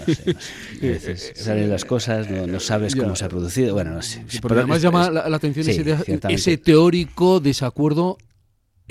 salen 1.35 1.69
las 1.69 1.85
cosas, 1.85 2.31
no, 2.31 2.59
sabes 2.59 2.95
cómo 2.95 3.15
se 3.15 3.25
ha 3.25 3.29
producido, 3.29 3.75
bueno, 3.75 3.91
no 3.91 4.01
sé. 4.01 4.25
Pero 4.41 4.55
además 4.55 4.81
llama 4.81 5.11
la, 5.11 5.35
atención 5.35 5.67
ese, 5.69 6.57
teórico 6.57 7.39
desacuerdo 7.39 8.17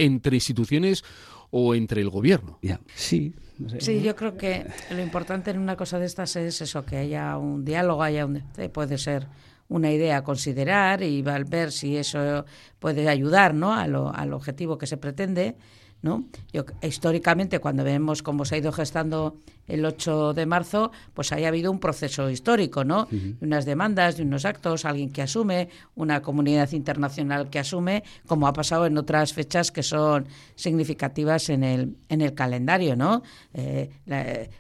entre 0.04 0.36
instituciones 0.36 1.04
o 1.50 1.74
entre 1.74 2.00
el 2.00 2.10
gobierno. 2.10 2.58
Sí, 2.94 3.34
Sí, 3.78 4.00
yo 4.00 4.16
creo 4.16 4.36
que 4.36 4.66
lo 4.90 5.02
importante 5.02 5.50
en 5.50 5.58
una 5.58 5.76
cosa 5.76 5.98
de 5.98 6.06
estas 6.06 6.34
es 6.36 6.62
eso, 6.62 6.84
que 6.86 6.96
haya 6.96 7.36
un 7.36 7.64
diálogo, 7.64 8.02
haya 8.02 8.24
un, 8.24 8.42
eh, 8.56 8.68
puede 8.70 8.96
ser 8.96 9.26
una 9.68 9.92
idea 9.92 10.18
a 10.18 10.24
considerar 10.24 11.02
y 11.02 11.22
ver 11.22 11.70
si 11.70 11.96
eso 11.96 12.44
puede 12.78 13.08
ayudar 13.08 13.54
¿no? 13.54 13.74
a 13.74 13.86
lo, 13.86 14.12
al 14.14 14.32
objetivo 14.32 14.78
que 14.78 14.86
se 14.86 14.96
pretende 14.96 15.56
¿no? 16.02 16.24
Yo, 16.52 16.64
históricamente, 16.82 17.58
cuando 17.58 17.84
vemos 17.84 18.22
cómo 18.22 18.44
se 18.44 18.54
ha 18.54 18.58
ido 18.58 18.72
gestando 18.72 19.36
el 19.66 19.84
8 19.84 20.34
de 20.34 20.46
marzo, 20.46 20.90
pues 21.14 21.32
haya 21.32 21.48
habido 21.48 21.70
un 21.70 21.78
proceso 21.78 22.30
histórico, 22.30 22.84
¿no? 22.84 23.06
Unas 23.40 23.64
demandas, 23.64 24.16
de 24.16 24.22
unos 24.22 24.44
actos, 24.44 24.84
alguien 24.84 25.10
que 25.10 25.22
asume, 25.22 25.68
una 25.94 26.22
comunidad 26.22 26.70
internacional 26.72 27.50
que 27.50 27.58
asume, 27.58 28.02
como 28.26 28.46
ha 28.48 28.52
pasado 28.52 28.86
en 28.86 28.96
otras 28.98 29.32
fechas 29.32 29.70
que 29.70 29.82
son 29.82 30.26
significativas 30.54 31.50
en 31.50 31.64
el, 31.64 31.96
en 32.08 32.20
el 32.20 32.34
calendario, 32.34 32.96
¿no? 32.96 33.22
Eh, 33.54 33.90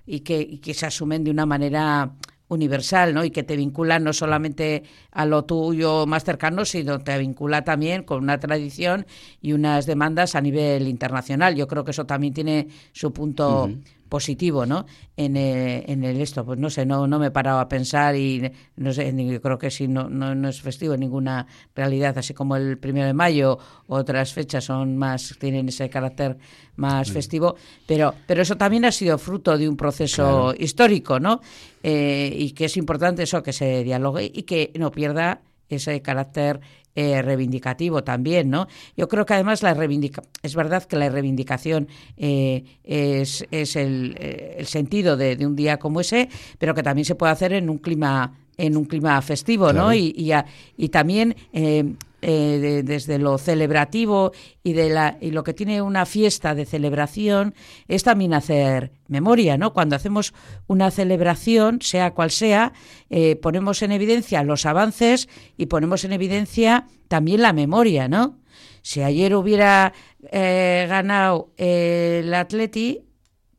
y, 0.06 0.20
que, 0.20 0.40
y 0.40 0.58
que 0.58 0.74
se 0.74 0.86
asumen 0.86 1.24
de 1.24 1.30
una 1.30 1.46
manera 1.46 2.12
universal, 2.50 3.14
¿no? 3.14 3.24
Y 3.24 3.30
que 3.30 3.42
te 3.42 3.56
vincula 3.56 3.98
no 3.98 4.12
solamente 4.12 4.82
a 5.12 5.24
lo 5.24 5.44
tuyo 5.44 6.04
más 6.06 6.24
cercano, 6.24 6.64
sino 6.66 6.98
te 6.98 7.16
vincula 7.16 7.62
también 7.62 8.02
con 8.02 8.22
una 8.22 8.38
tradición 8.38 9.06
y 9.40 9.52
unas 9.52 9.86
demandas 9.86 10.34
a 10.34 10.40
nivel 10.42 10.86
internacional. 10.88 11.54
Yo 11.54 11.66
creo 11.66 11.84
que 11.84 11.92
eso 11.92 12.04
también 12.04 12.34
tiene 12.34 12.68
su 12.92 13.12
punto 13.12 13.70
positivo, 14.10 14.66
¿no? 14.66 14.84
En 15.16 15.36
el, 15.38 15.56
eh, 15.56 15.84
en 15.86 16.04
el 16.04 16.20
esto, 16.20 16.44
pues 16.44 16.58
no 16.58 16.68
sé, 16.68 16.84
no, 16.84 17.06
no 17.06 17.18
me 17.18 17.28
he 17.28 17.30
parado 17.30 17.60
a 17.60 17.68
pensar 17.68 18.14
y 18.16 18.52
no 18.76 18.92
sé, 18.92 19.14
yo 19.16 19.40
creo 19.40 19.56
que 19.56 19.70
sí, 19.70 19.88
no, 19.88 20.10
no, 20.10 20.48
es 20.48 20.60
festivo 20.60 20.92
en 20.92 21.00
ninguna 21.00 21.46
realidad, 21.74 22.18
así 22.18 22.34
como 22.34 22.56
el 22.56 22.76
primero 22.76 23.06
de 23.06 23.14
mayo, 23.14 23.58
otras 23.86 24.34
fechas 24.34 24.64
son 24.64 24.98
más, 24.98 25.36
tienen 25.40 25.68
ese 25.68 25.88
carácter 25.88 26.36
más 26.76 27.10
festivo, 27.10 27.56
pero, 27.86 28.14
pero 28.26 28.42
eso 28.42 28.56
también 28.56 28.84
ha 28.84 28.92
sido 28.92 29.16
fruto 29.16 29.56
de 29.56 29.68
un 29.68 29.76
proceso 29.76 30.54
histórico, 30.58 31.20
¿no? 31.20 31.40
Eh, 31.82 32.34
y 32.36 32.50
que 32.52 32.66
es 32.66 32.76
importante 32.76 33.22
eso, 33.22 33.42
que 33.42 33.52
se 33.52 33.84
dialogue 33.84 34.30
y 34.34 34.42
que 34.42 34.72
no 34.76 34.90
pierda 34.90 35.40
ese 35.68 36.02
carácter 36.02 36.60
eh, 36.94 37.22
reivindicativo 37.22 38.02
también, 38.02 38.50
¿no? 38.50 38.66
Yo 38.96 39.08
creo 39.08 39.24
que 39.24 39.34
además 39.34 39.62
la 39.62 39.74
reivindica 39.74 40.22
es 40.42 40.54
verdad 40.54 40.84
que 40.84 40.96
la 40.96 41.08
reivindicación 41.08 41.88
eh, 42.16 42.64
es, 42.84 43.46
es 43.50 43.76
el, 43.76 44.16
eh, 44.18 44.56
el, 44.58 44.66
sentido 44.66 45.16
de, 45.16 45.36
de, 45.36 45.46
un 45.46 45.54
día 45.54 45.78
como 45.78 46.00
ese, 46.00 46.28
pero 46.58 46.74
que 46.74 46.82
también 46.82 47.04
se 47.04 47.14
puede 47.14 47.32
hacer 47.32 47.52
en 47.52 47.70
un 47.70 47.78
clima 47.78 48.34
en 48.60 48.76
un 48.76 48.84
clima 48.84 49.20
festivo, 49.22 49.72
¿no? 49.72 49.94
Y, 49.94 50.12
y, 50.16 50.32
y 50.76 50.88
también 50.90 51.34
eh, 51.52 51.94
desde 52.20 53.18
lo 53.18 53.38
celebrativo 53.38 54.32
y 54.62 54.74
de 54.74 54.90
la 54.90 55.16
y 55.20 55.30
lo 55.30 55.42
que 55.42 55.54
tiene 55.54 55.82
una 55.82 56.06
fiesta 56.06 56.54
de 56.54 56.66
celebración 56.66 57.54
es 57.88 58.02
también 58.02 58.34
hacer 58.34 58.92
memoria, 59.08 59.56
¿no? 59.56 59.72
Cuando 59.72 59.96
hacemos 59.96 60.34
una 60.66 60.90
celebración, 60.90 61.80
sea 61.80 62.12
cual 62.12 62.30
sea, 62.30 62.72
eh, 63.08 63.36
ponemos 63.36 63.82
en 63.82 63.92
evidencia 63.92 64.42
los 64.42 64.66
avances 64.66 65.28
y 65.56 65.66
ponemos 65.66 66.04
en 66.04 66.12
evidencia 66.12 66.86
también 67.08 67.42
la 67.42 67.52
memoria, 67.52 68.08
¿no? 68.08 68.38
Si 68.82 69.02
ayer 69.02 69.34
hubiera 69.34 69.92
eh, 70.30 70.86
ganado 70.88 71.52
el 71.56 72.32
Atleti, 72.32 73.02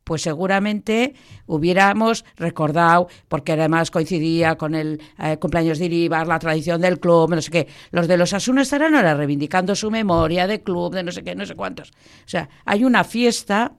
pues 0.04 0.22
seguramente 0.22 1.14
hubiéramos 1.46 2.24
recordado, 2.36 3.08
porque 3.28 3.52
además 3.52 3.90
coincidía 3.90 4.56
con 4.56 4.74
el 4.74 5.00
eh, 5.18 5.36
cumpleaños 5.38 5.78
de 5.78 5.86
Iribar, 5.86 6.26
la 6.26 6.38
tradición 6.38 6.80
del 6.80 6.98
club, 6.98 7.30
no 7.34 7.42
sé 7.42 7.50
qué. 7.50 7.68
Los 7.90 8.08
de 8.08 8.16
los 8.16 8.32
Asuna 8.32 8.62
estarán 8.62 8.94
ahora 8.94 9.14
reivindicando 9.14 9.74
su 9.74 9.90
memoria 9.90 10.46
de 10.46 10.62
club, 10.62 10.94
de 10.94 11.02
no 11.02 11.12
sé 11.12 11.22
qué, 11.22 11.34
no 11.34 11.46
sé 11.46 11.54
cuántos. 11.54 11.90
O 11.90 12.28
sea, 12.28 12.48
hay 12.64 12.84
una 12.84 13.04
fiesta 13.04 13.72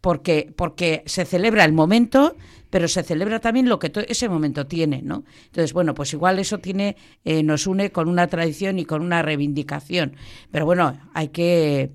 porque, 0.00 0.52
porque 0.54 1.02
se 1.06 1.24
celebra 1.24 1.64
el 1.64 1.72
momento, 1.72 2.36
pero 2.70 2.88
se 2.88 3.02
celebra 3.02 3.40
también 3.40 3.68
lo 3.68 3.78
que 3.78 3.90
ese 4.08 4.28
momento 4.28 4.66
tiene, 4.66 5.02
¿no? 5.02 5.24
Entonces, 5.46 5.72
bueno, 5.72 5.94
pues 5.94 6.12
igual 6.12 6.38
eso 6.38 6.58
tiene, 6.58 6.96
eh, 7.24 7.42
nos 7.42 7.66
une 7.66 7.90
con 7.90 8.08
una 8.08 8.26
tradición 8.26 8.78
y 8.78 8.84
con 8.84 9.02
una 9.02 9.22
reivindicación. 9.22 10.14
Pero 10.50 10.64
bueno, 10.66 10.96
hay 11.14 11.28
que, 11.28 11.90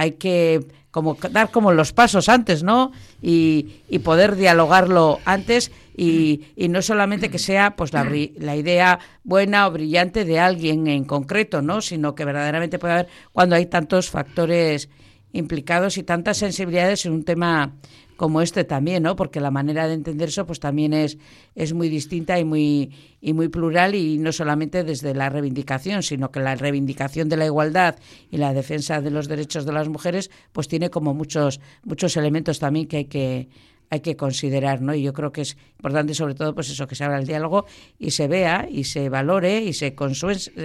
hay 0.00 0.12
que 0.12 0.66
como 0.90 1.16
dar 1.30 1.50
como 1.50 1.72
los 1.72 1.92
pasos 1.92 2.28
antes, 2.28 2.62
¿no? 2.62 2.90
Y, 3.22 3.82
y 3.88 4.00
poder 4.00 4.34
dialogarlo 4.34 5.20
antes 5.24 5.70
y, 5.94 6.46
y, 6.56 6.68
no 6.68 6.80
solamente 6.80 7.30
que 7.30 7.38
sea 7.38 7.76
pues 7.76 7.92
la, 7.92 8.04
la, 8.38 8.56
idea 8.56 8.98
buena 9.22 9.66
o 9.66 9.70
brillante 9.70 10.24
de 10.24 10.40
alguien 10.40 10.86
en 10.86 11.04
concreto, 11.04 11.60
¿no? 11.60 11.82
Sino 11.82 12.14
que 12.14 12.24
verdaderamente 12.24 12.78
puede 12.78 12.94
haber 12.94 13.08
cuando 13.32 13.56
hay 13.56 13.66
tantos 13.66 14.08
factores 14.08 14.88
implicados 15.32 15.98
y 15.98 16.02
tantas 16.02 16.38
sensibilidades 16.38 17.04
en 17.04 17.12
un 17.12 17.24
tema 17.24 17.74
como 18.20 18.42
este 18.42 18.64
también, 18.64 19.04
¿no? 19.04 19.16
Porque 19.16 19.40
la 19.40 19.50
manera 19.50 19.88
de 19.88 19.94
entender 19.94 20.28
eso 20.28 20.44
pues 20.44 20.60
también 20.60 20.92
es, 20.92 21.16
es 21.54 21.72
muy 21.72 21.88
distinta 21.88 22.38
y 22.38 22.44
muy, 22.44 22.92
y 23.22 23.32
muy 23.32 23.48
plural 23.48 23.94
y 23.94 24.18
no 24.18 24.30
solamente 24.30 24.84
desde 24.84 25.14
la 25.14 25.30
reivindicación, 25.30 26.02
sino 26.02 26.30
que 26.30 26.38
la 26.38 26.54
reivindicación 26.54 27.30
de 27.30 27.38
la 27.38 27.46
igualdad 27.46 27.96
y 28.30 28.36
la 28.36 28.52
defensa 28.52 29.00
de 29.00 29.10
los 29.10 29.26
derechos 29.26 29.64
de 29.64 29.72
las 29.72 29.88
mujeres 29.88 30.30
pues 30.52 30.68
tiene 30.68 30.90
como 30.90 31.14
muchos, 31.14 31.62
muchos 31.82 32.14
elementos 32.18 32.58
también 32.58 32.88
que 32.88 32.98
hay 32.98 33.04
que 33.06 33.48
hay 33.90 34.00
que 34.00 34.16
considerar, 34.16 34.80
¿no? 34.80 34.94
Y 34.94 35.02
yo 35.02 35.12
creo 35.12 35.32
que 35.32 35.42
es 35.42 35.56
importante 35.78 36.14
sobre 36.14 36.34
todo 36.34 36.54
pues 36.54 36.70
eso, 36.70 36.86
que 36.86 36.94
se 36.94 37.04
abra 37.04 37.18
el 37.18 37.26
diálogo 37.26 37.66
y 37.98 38.12
se 38.12 38.28
vea 38.28 38.68
y 38.70 38.84
se 38.84 39.08
valore 39.08 39.60
y 39.60 39.72
se 39.72 39.94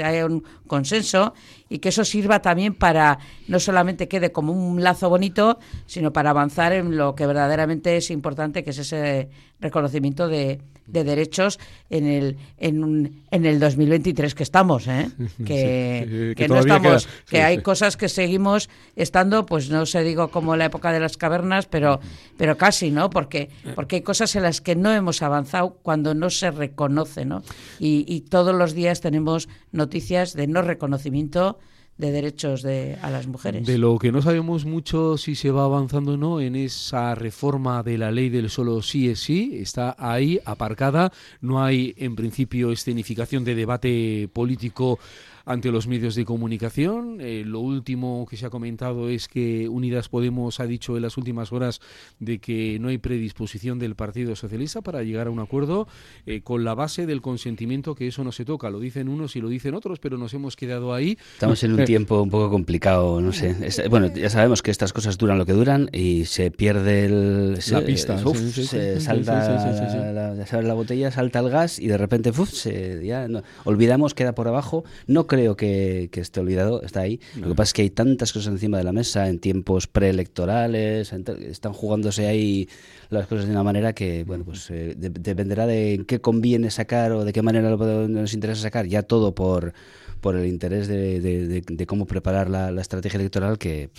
haya 0.04 0.26
un 0.26 0.44
consenso 0.68 1.34
y 1.68 1.80
que 1.80 1.90
eso 1.90 2.06
sirva 2.06 2.42
también 2.44 2.76
para 2.76 3.18
no 3.48 3.60
solamente 3.60 4.08
quede 4.08 4.32
como 4.32 4.54
un 4.54 4.84
lazo 4.84 5.10
bonito, 5.10 5.58
sino 5.88 6.14
para 6.14 6.30
avanzar 6.30 6.72
en 6.74 6.96
lo 6.98 7.16
que 7.16 7.26
verdaderamente 7.26 7.98
es 7.98 8.12
importante, 8.12 8.64
que 8.64 8.70
es 8.70 8.78
ese 8.78 9.30
reconocimiento 9.60 10.28
de, 10.28 10.62
de 10.88 11.04
derechos 11.04 11.60
en 11.90 12.06
el 12.08 12.38
en, 12.58 13.24
en 13.32 13.46
el 13.46 13.60
2023 13.60 14.36
que 14.36 14.44
estamos, 14.44 14.88
¿eh? 14.88 15.10
que, 15.46 16.46
no 16.48 16.60
estamos, 16.60 17.08
que 17.30 17.42
hay 17.42 17.62
cosas 17.62 17.98
que 17.98 18.10
seguimos 18.10 18.70
estando, 18.96 19.46
pues 19.46 19.70
no 19.70 19.86
sé 19.86 20.04
digo 20.04 20.30
como 20.30 20.56
la 20.56 20.66
época 20.66 20.92
de 20.92 21.00
las 21.00 21.18
cavernas, 21.18 21.66
pero 21.66 22.00
pero 22.38 22.58
casi, 22.58 22.92
¿no? 22.92 23.10
Porque 23.10 23.50
porque 23.76 23.98
hay 23.98 24.02
cosas 24.02 24.36
en 24.36 24.44
las 24.44 24.62
que 24.62 24.76
no 24.76 24.92
hemos 24.92 25.22
avanzado 25.22 25.78
cuando 25.82 26.14
no 26.14 26.30
se 26.30 26.52
reconoce, 26.52 27.26
¿no? 27.26 27.44
Y, 27.80 28.06
y 28.08 28.22
todos 28.22 28.56
los 28.56 28.74
días 28.74 29.02
tenemos 29.02 29.50
noticias 29.72 30.34
de 30.34 30.48
no 30.48 30.62
reconocimiento 30.62 31.60
de 31.98 32.12
derechos 32.12 32.62
de, 32.62 32.98
a 33.02 33.10
las 33.10 33.28
mujeres. 33.28 33.66
De 33.66 33.78
lo 33.78 33.98
que 33.98 34.12
no 34.12 34.22
sabemos 34.22 34.66
mucho 34.66 35.18
si 35.18 35.36
se 35.36 35.52
va 35.52 35.64
avanzando 35.64 36.14
o 36.14 36.18
no 36.18 36.42
en 36.42 36.56
esa 36.56 37.16
reforma 37.16 37.84
de 37.84 37.98
la 37.98 38.12
ley 38.12 38.30
del 38.30 38.50
solo 38.50 38.82
sí 38.82 39.10
es 39.10 39.20
sí, 39.20 39.58
está 39.60 39.96
ahí 39.98 40.40
aparcada, 40.46 41.12
no 41.42 41.64
hay 41.64 41.94
en 41.98 42.16
principio 42.16 42.72
escenificación 42.72 43.46
de 43.46 43.56
debate 43.56 44.30
político 44.34 45.00
ante 45.46 45.72
los 45.72 45.88
medios 45.88 46.16
de 46.16 46.26
comunicación. 46.26 47.20
Eh, 47.22 47.44
lo 47.46 47.60
último 47.60 48.26
que 48.30 48.38
se 48.38 48.46
ha 48.46 48.50
comentado 48.50 49.10
es 49.10 49.28
que 49.28 49.70
Unidas 49.70 50.10
Podemos 50.10 50.60
ha 50.60 50.68
dicho 50.68 50.96
en 50.96 51.04
las 51.04 51.18
últimas 51.18 51.52
horas 51.52 51.82
de 52.20 52.40
que 52.40 52.78
no 52.80 52.90
hay 52.90 52.98
predisposición 52.98 53.80
del 53.80 53.96
Partido 53.96 54.36
Socialista 54.36 54.82
para 54.82 55.04
llegar 55.04 55.28
a 55.28 55.30
un 55.30 55.40
acuerdo 55.40 55.88
eh, 56.26 56.42
con 56.42 56.64
la 56.64 56.74
base 56.74 57.06
del 57.06 57.22
consentimiento 57.22 57.96
que 57.96 58.08
eso 58.08 58.24
no 58.24 58.32
se 58.32 58.46
toca. 58.46 58.70
Lo 58.70 58.80
dicen 58.80 59.08
unos 59.08 59.36
y 59.36 59.42
lo 59.42 59.50
dicen 59.50 59.76
otros, 59.76 60.00
pero 60.00 60.18
nos 60.18 60.34
hemos 60.34 60.56
quedado 60.56 60.94
ahí. 60.94 61.18
Estamos 61.34 61.64
en 61.64 61.74
un 61.74 61.82
eh, 61.82 61.86
tiempo 61.86 62.22
un 62.22 62.30
poco 62.30 62.50
complicado, 62.50 63.22
no 63.22 63.32
sé. 63.32 63.56
bueno, 63.90 64.14
ya 64.14 64.30
sabemos 64.30 64.62
que 64.62 64.72
estas 64.72 64.94
cosas 64.94 65.18
duran 65.18 65.38
lo 65.38 65.46
que 65.46 65.54
duran 65.54 65.90
y 65.94 66.26
se 66.26 66.52
pierde 66.52 67.06
el, 67.06 67.60
la 67.72 67.82
pista. 67.82 68.18
se 68.18 69.00
salta 69.00 70.14
la, 70.14 70.62
la, 70.62 70.74
botella, 70.74 71.12
salta 71.12 71.40
el 71.40 71.50
gas 71.50 71.80
y 71.80 71.88
de 71.88 71.98
repente 71.98 72.32
se, 72.46 73.06
ya 73.06 73.28
olvidamos, 73.64 74.14
queda 74.14 74.34
por 74.34 74.48
abajo. 74.48 74.84
No 75.08 75.28
creo 75.36 75.56
que, 75.56 76.10
esté 76.14 76.40
olvidado, 76.40 76.82
está 76.82 77.02
ahí. 77.02 77.20
Lo 77.36 77.50
que 77.50 77.56
pasa 77.56 77.70
es 77.70 77.74
que 77.74 77.82
hay 77.84 77.90
tantas 77.90 78.32
cosas 78.34 78.54
encima 78.54 78.78
de 78.78 78.84
la 78.84 78.92
mesa 78.92 79.28
en 79.28 79.40
tiempos 79.40 79.88
preelectorales, 79.88 81.14
están 81.14 81.74
jugándose 81.74 82.28
ahí 82.28 82.68
las 83.10 83.28
cosas 83.28 83.46
de 83.46 83.52
una 83.52 83.64
manera 83.64 83.94
que, 83.94 84.24
bueno, 84.24 84.46
pues 84.46 84.70
eh, 84.72 84.96
dependerá 84.98 85.68
de 85.68 86.04
qué 86.08 86.20
conviene 86.20 86.72
sacar 86.72 87.12
o 87.12 87.26
de 87.26 87.34
qué 87.34 87.42
manera 87.42 87.70
nos 87.70 88.34
interesa 88.34 88.62
sacar, 88.62 88.88
ya 88.88 89.04
todo 89.04 89.36
por 89.36 89.74
por 90.22 90.36
el 90.36 90.48
interés 90.48 90.88
de, 90.88 91.86
cómo 91.88 92.08
preparar 92.08 92.50
la, 92.50 92.82
estrategia 92.82 93.20
electoral 93.20 93.60
que, 93.60 93.92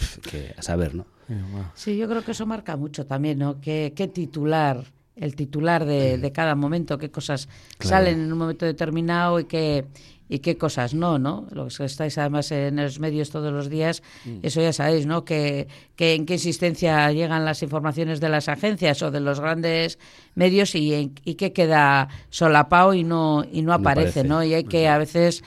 a 0.57 0.63
saber, 0.63 0.93
¿no? 0.97 1.07
Sí, 1.75 1.97
yo 1.97 2.09
creo 2.09 2.25
que 2.25 2.33
eso 2.33 2.47
marca 2.47 2.77
mucho 2.77 3.07
también, 3.07 3.39
¿no? 3.39 3.61
¿Qué, 3.61 4.11
titular, 4.13 4.83
el 5.15 5.37
titular 5.37 5.85
de, 5.85 6.33
cada 6.35 6.57
momento, 6.57 6.99
qué 6.99 7.13
cosas 7.13 7.49
salen 7.79 8.23
en 8.23 8.33
un 8.33 8.39
momento 8.39 8.67
determinado 8.67 9.39
y 9.39 9.45
qué 9.45 9.87
y 10.29 10.41
qué 10.41 10.57
cosas 10.57 10.95
no, 10.95 11.19
¿no? 11.19 11.47
Los 11.51 11.79
que 11.79 11.85
estáis 11.85 12.19
además 12.19 12.51
en 12.53 12.77
los 12.77 12.99
medios 12.99 13.31
todos 13.31 13.53
los 13.53 13.69
días, 13.69 14.03
mm. 14.25 14.39
eso 14.43 14.61
ya 14.61 14.73
sabéis, 14.73 15.07
¿no? 15.07 15.25
Que, 15.25 15.69
que, 15.95 16.15
en 16.15 16.27
qué 16.27 16.35
insistencia 16.35 17.11
llegan 17.13 17.45
las 17.45 17.63
informaciones 17.63 18.21
de 18.21 18.29
las 18.29 18.49
agencias 18.49 19.03
o 19.03 19.11
de 19.11 19.21
los 19.21 19.41
grandes 19.41 19.99
medios 20.35 20.75
y, 20.75 21.13
y 21.25 21.35
qué 21.35 21.53
queda 21.53 22.09
solapado 22.31 22.95
y 22.95 23.05
no 23.05 23.45
y 23.51 23.63
no 23.63 23.73
aparece, 23.73 24.25
¿no? 24.25 24.43
Y 24.43 24.55
hay 24.55 24.65
que 24.65 24.89
a 24.89 24.99
veces 24.99 25.43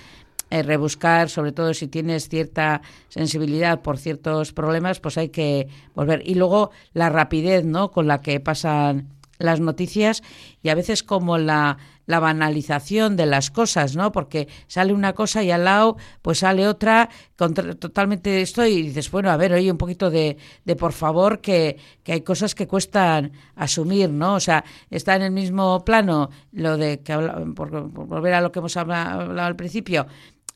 eh, 0.52 0.64
rebuscar, 0.64 1.30
sobre 1.30 1.52
todo 1.52 1.76
si 1.76 1.88
tienes 1.88 2.28
cierta 2.28 2.82
sensibilidad 3.10 3.82
por 3.82 4.00
ciertos 4.00 4.52
problemas, 4.52 5.00
pues 5.00 5.18
hay 5.20 5.30
que 5.30 5.68
volver. 5.94 6.24
Y 6.26 6.34
luego 6.34 6.72
la 6.94 7.10
rapidez, 7.10 7.66
¿no? 7.66 7.92
Con 7.92 8.08
la 8.08 8.22
que 8.22 8.40
pasan 8.40 9.10
las 9.38 9.60
noticias 9.60 10.24
y 10.64 10.70
a 10.70 10.76
veces 10.76 11.04
como 11.04 11.38
la, 11.38 11.78
la 12.10 12.20
banalización 12.20 13.16
de 13.16 13.28
las 13.28 13.52
cosas, 13.52 13.96
¿no? 13.96 14.12
Porque 14.12 14.48
sale 14.66 14.94
una 14.94 15.14
cosa 15.14 15.44
y 15.44 15.52
al 15.52 15.66
lado 15.66 15.96
pues 16.24 16.40
sale 16.40 16.68
otra 16.68 17.08
totalmente 17.36 18.42
esto 18.42 18.66
y 18.66 18.82
dices, 18.82 19.12
bueno, 19.12 19.30
a 19.30 19.38
ver, 19.38 19.54
oye, 19.54 19.72
un 19.72 19.78
poquito 19.78 20.10
de, 20.10 20.36
de 20.66 20.76
por 20.76 20.92
favor 20.92 21.40
que, 21.40 21.78
que, 22.02 22.14
hay 22.14 22.22
cosas 22.22 22.56
que 22.56 22.68
cuestan 22.68 23.32
asumir, 23.56 24.10
¿no? 24.10 24.34
O 24.34 24.40
sea, 24.40 24.66
está 24.90 25.16
en 25.18 25.22
el 25.22 25.32
mismo 25.32 25.86
plano 25.86 26.32
lo 26.52 26.78
de 26.78 27.02
que 27.02 27.14
por, 27.56 27.70
por 27.94 28.08
volver 28.08 28.34
a 28.34 28.42
lo 28.42 28.52
que 28.52 28.58
hemos 28.58 28.76
hablado 28.76 29.40
al 29.40 29.56
principio, 29.56 30.08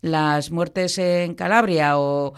las 0.03 0.51
muertes 0.51 0.97
en 0.97 1.33
Calabria 1.33 1.97
o, 1.97 2.33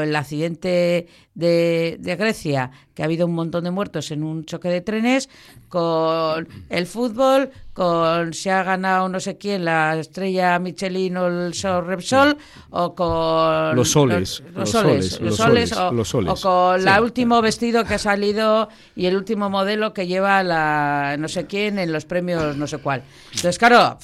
el 0.00 0.14
accidente 0.14 1.08
de, 1.34 1.96
de, 1.98 2.16
Grecia, 2.16 2.70
que 2.94 3.02
ha 3.02 3.06
habido 3.06 3.26
un 3.26 3.34
montón 3.34 3.64
de 3.64 3.72
muertos 3.72 4.12
en 4.12 4.22
un 4.22 4.44
choque 4.44 4.68
de 4.68 4.80
trenes, 4.80 5.28
con 5.68 6.48
el 6.68 6.86
fútbol, 6.86 7.50
con 7.72 8.32
se 8.34 8.52
ha 8.52 8.62
ganado 8.62 9.08
no 9.08 9.18
sé 9.18 9.36
quién, 9.36 9.64
la 9.64 9.98
estrella 9.98 10.60
Michelin 10.60 11.16
o 11.16 11.26
el 11.26 11.54
Sol 11.54 11.86
Repsol, 11.86 12.36
o 12.70 12.94
con 12.94 13.74
los 13.74 13.90
soles, 13.90 14.42
los, 14.54 14.70
soles, 14.70 15.20
los 15.20 15.36
soles, 15.36 15.72
o, 15.72 16.36
con 16.40 16.88
el 16.88 17.02
último 17.02 17.42
vestido 17.42 17.84
que 17.84 17.94
ha 17.94 17.98
salido 17.98 18.68
y 18.94 19.06
el 19.06 19.16
último 19.16 19.50
modelo 19.50 19.92
que 19.92 20.06
lleva 20.06 20.44
la 20.44 21.16
no 21.18 21.26
sé 21.26 21.46
quién 21.46 21.80
en 21.80 21.92
los 21.92 22.04
premios 22.04 22.56
no 22.56 22.68
sé 22.68 22.78
cuál. 22.78 23.02
Entonces, 23.32 23.58
claro 23.58 23.98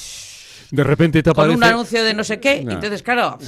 de 0.74 0.84
repente 0.84 1.22
te 1.22 1.30
aparece... 1.30 1.54
Con 1.54 1.64
un 1.64 1.64
anuncio 1.64 2.04
de 2.04 2.14
no 2.14 2.24
sé 2.24 2.40
qué. 2.40 2.58
Entonces, 2.58 3.02
claro... 3.02 3.38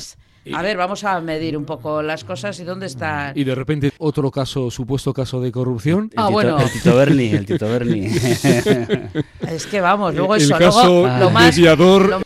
A 0.54 0.62
ver, 0.62 0.76
vamos 0.76 1.02
a 1.04 1.20
medir 1.20 1.56
un 1.56 1.64
poco 1.64 2.02
las 2.02 2.24
cosas 2.24 2.58
y 2.60 2.64
dónde 2.64 2.86
está. 2.86 3.32
Y 3.34 3.44
de 3.44 3.54
repente 3.54 3.92
otro 3.98 4.30
caso, 4.30 4.70
supuesto 4.70 5.12
caso 5.12 5.40
de 5.40 5.50
corrupción. 5.50 6.10
Ah, 6.16 6.28
bueno. 6.28 6.58
El 6.58 6.70
Tito 6.70 6.94
Berni, 6.94 7.30
el 7.30 7.46
Tito 7.46 7.66
Berni. 7.66 8.06
es 9.48 9.66
que 9.66 9.80
vamos, 9.80 10.14
luego 10.14 10.36
eso, 10.36 10.56
lo 10.58 11.30
más, 11.30 11.58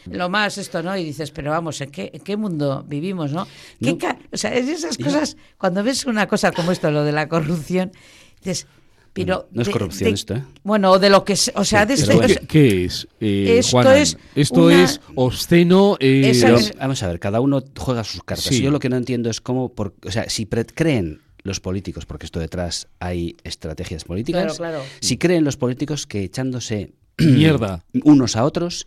lo, 0.06 0.28
más 0.28 0.58
esto, 0.58 0.82
¿no? 0.82 0.96
Y 0.96 1.04
dices, 1.04 1.30
pero 1.30 1.50
vamos, 1.50 1.80
¿en 1.80 1.90
qué, 1.90 2.10
en 2.12 2.20
qué 2.20 2.36
mundo 2.36 2.84
vivimos, 2.86 3.32
no? 3.32 3.42
o 3.42 4.36
sea, 4.36 4.54
esas 4.54 4.98
cosas, 4.98 5.36
cuando 5.56 5.82
ves 5.82 6.04
una 6.04 6.26
cosa 6.26 6.52
como 6.52 6.72
esto, 6.72 6.90
lo 6.90 7.04
de 7.04 7.12
la 7.12 7.28
corrupción, 7.28 7.92
dices, 8.42 8.66
pero 9.12 9.48
no, 9.50 9.62
es 9.62 9.68
corrupción 9.68 10.14
esto, 10.14 10.34
¿eh? 10.34 10.44
Bueno, 10.62 10.98
de 10.98 11.10
lo 11.10 11.24
que, 11.24 11.32
o 11.54 11.64
sea, 11.64 11.84
de 11.84 11.96
¿qué, 12.48 12.84
es? 12.84 13.08
Eh, 13.20 13.58
esto 13.58 13.92
es 13.92 14.16
esto 14.34 14.70
es 14.70 15.00
obsceno. 15.14 15.96
Eh, 15.98 16.32
vamos 16.78 17.02
a 17.02 17.08
ver, 17.08 17.18
cada 17.18 17.40
uno 17.40 17.62
juega 17.76 18.04
sus 18.04 18.22
cartas. 18.22 18.50
Yo 18.50 18.70
lo 18.70 18.78
que 18.78 18.88
no 18.88 18.96
entiendo 18.96 19.30
es 19.30 19.40
cómo, 19.40 19.72
por, 19.72 19.94
o 20.04 20.10
sea, 20.10 20.28
si 20.30 20.46
creen 20.46 21.20
los 21.42 21.60
políticos, 21.60 22.06
porque 22.06 22.26
esto 22.26 22.38
detrás 22.38 22.88
hay 22.98 23.36
estrategias 23.44 24.04
políticas. 24.04 24.58
Claro, 24.58 24.82
Si 25.00 25.16
creen 25.16 25.44
los 25.44 25.56
políticos 25.56 26.06
que 26.06 26.22
echándose 26.24 26.92
mierda 27.18 27.84
unos 28.04 28.36
a 28.36 28.44
otros 28.44 28.86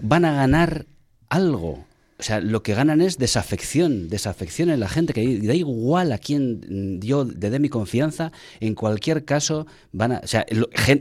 van 0.00 0.24
a 0.24 0.32
ganar 0.32 0.86
algo 1.28 1.84
o 2.18 2.22
sea, 2.22 2.40
lo 2.40 2.62
que 2.62 2.74
ganan 2.74 3.02
es 3.02 3.18
desafección, 3.18 4.08
desafección 4.08 4.70
en 4.70 4.80
la 4.80 4.88
gente, 4.88 5.12
que 5.12 5.38
da 5.40 5.54
igual 5.54 6.12
a 6.12 6.18
quién 6.18 6.98
yo 7.02 7.24
le 7.24 7.50
dé 7.50 7.58
mi 7.58 7.68
confianza, 7.68 8.32
en 8.60 8.74
cualquier 8.74 9.26
caso 9.26 9.66
van 9.92 10.12
a... 10.12 10.20
O 10.24 10.26
sea, 10.26 10.46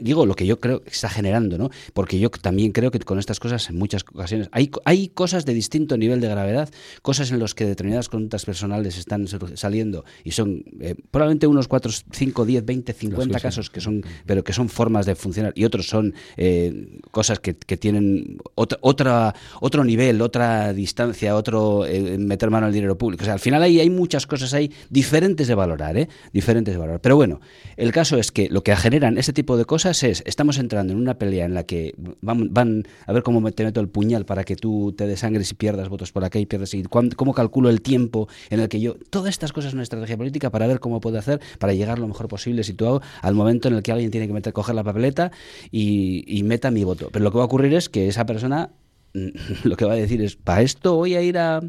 digo 0.02 0.26
lo 0.26 0.36
que 0.36 0.46
yo 0.46 0.60
creo 0.60 0.84
que 0.84 0.90
está 0.90 1.08
generando, 1.08 1.58
¿no? 1.58 1.70
Porque 1.94 2.20
yo 2.20 2.30
también 2.30 2.74
creo 2.74 2.92
que 2.92 3.00
con 3.00 3.18
estas 3.18 3.40
cosas 3.40 3.70
en 3.70 3.78
muchas 3.78 4.04
ocasiones 4.04 4.50
hay, 4.52 4.70
hay 4.84 5.08
cosas 5.08 5.46
de 5.46 5.54
distinto 5.54 5.98
nivel 5.98 6.20
de 6.20 6.28
gravedad, 6.28 6.70
cosas 7.02 7.32
en 7.32 7.40
las 7.40 7.56
que 7.56 7.66
determinadas 7.66 8.10
conductas 8.10 8.44
personales 8.44 8.98
están 8.98 9.26
saliendo 9.56 10.04
y 10.26 10.32
son 10.32 10.66
eh, 10.82 10.96
probablemente 11.12 11.48
unos 11.48 11.70
4, 11.70 11.92
5, 12.12 12.46
10, 12.46 12.66
20, 12.66 12.94
50 12.94 13.40
casos 13.40 13.70
que 13.70 13.80
son, 13.80 14.04
pero 14.26 14.44
que 14.44 14.52
son 14.52 14.68
formas 14.68 15.06
de 15.06 15.16
funcionar 15.16 15.54
y 15.56 15.64
otros 15.64 15.88
son 15.88 16.14
eh, 16.36 17.00
cosas 17.12 17.40
que, 17.40 17.56
que 17.56 17.78
tienen 17.78 18.38
otra, 18.56 18.80
otra, 18.82 19.34
otro 19.62 19.86
nivel, 19.86 20.22
otra 20.22 20.74
distancia 20.74 21.05
otro 21.34 21.86
eh, 21.86 22.18
meter 22.18 22.50
mano 22.50 22.68
al 22.68 22.74
dinero 22.74 22.98
público. 22.98 23.24
O 23.24 23.26
sea, 23.26 23.34
al 23.34 23.40
final 23.40 23.62
ahí 23.64 23.80
hay 23.80 23.90
muchas 23.90 24.28
cosas 24.28 24.54
ahí 24.54 24.72
diferentes 24.90 25.48
de 25.48 25.56
valorar, 25.56 25.98
¿eh? 25.98 26.08
Diferentes 26.34 26.74
de 26.74 26.78
valorar. 26.78 27.02
Pero 27.02 27.16
bueno, 27.16 27.40
el 27.78 27.92
caso 27.92 28.18
es 28.18 28.32
que 28.32 28.50
lo 28.50 28.64
que 28.64 28.76
generan 28.76 29.18
este 29.18 29.34
tipo 29.34 29.58
de 29.58 29.66
cosas 29.66 30.04
es, 30.04 30.24
estamos 30.26 30.58
entrando 30.58 30.94
en 30.94 31.00
una 31.00 31.18
pelea 31.18 31.46
en 31.46 31.54
la 31.54 31.64
que 31.64 31.94
van, 32.22 32.84
a 33.06 33.14
ver 33.14 33.24
cómo 33.24 33.52
te 33.52 33.64
meto 33.64 33.80
el 33.80 33.90
puñal 33.90 34.26
para 34.26 34.44
que 34.44 34.56
tú 34.56 34.94
te 34.98 35.08
desangres 35.08 35.52
y 35.52 35.56
pierdas 35.56 35.90
votos 35.90 36.12
por 36.12 36.24
acá 36.24 36.40
y 36.40 36.46
pierdas 36.46 36.74
y 36.74 36.84
cómo 36.84 37.34
calculo 37.34 37.70
el 37.70 37.82
tiempo 37.82 38.28
en 38.50 38.60
el 38.60 38.70
que 38.70 38.80
yo... 38.80 38.96
Todas 39.10 39.30
estas 39.30 39.54
cosas 39.54 39.70
es 39.70 39.74
una 39.74 39.84
estrategia 39.84 40.18
política 40.18 40.50
para 40.50 40.68
ver 40.68 40.80
cómo 40.80 41.00
puedo 41.00 41.18
hacer 41.18 41.40
para 41.60 41.74
llegar 41.74 42.00
lo 42.00 42.08
mejor 42.08 42.28
posible 42.28 42.64
situado 42.64 43.02
al 43.22 43.36
momento 43.36 43.68
en 43.68 43.76
el 43.76 43.84
que 43.84 43.92
alguien 43.92 44.12
tiene 44.12 44.28
que 44.28 44.34
meter, 44.34 44.54
coger 44.54 44.76
la 44.76 44.84
papeleta 44.84 45.32
y 45.72 46.42
meta 46.44 46.72
mi 46.72 46.84
voto. 46.84 47.10
Pero 47.12 47.24
lo 47.24 47.32
que 47.32 47.38
va 47.38 47.44
a 47.44 47.48
ocurrir 47.48 47.74
es 47.74 47.90
que 47.90 48.08
esa 48.08 48.26
persona 48.26 48.72
lo 49.64 49.76
que 49.76 49.86
va 49.86 49.94
a 49.94 49.98
decir 49.98 50.22
es, 50.22 50.36
para 50.36 50.62
esto 50.62 50.96
voy 50.96 51.16
a 51.16 51.22
ir 51.22 51.38
a, 51.38 51.62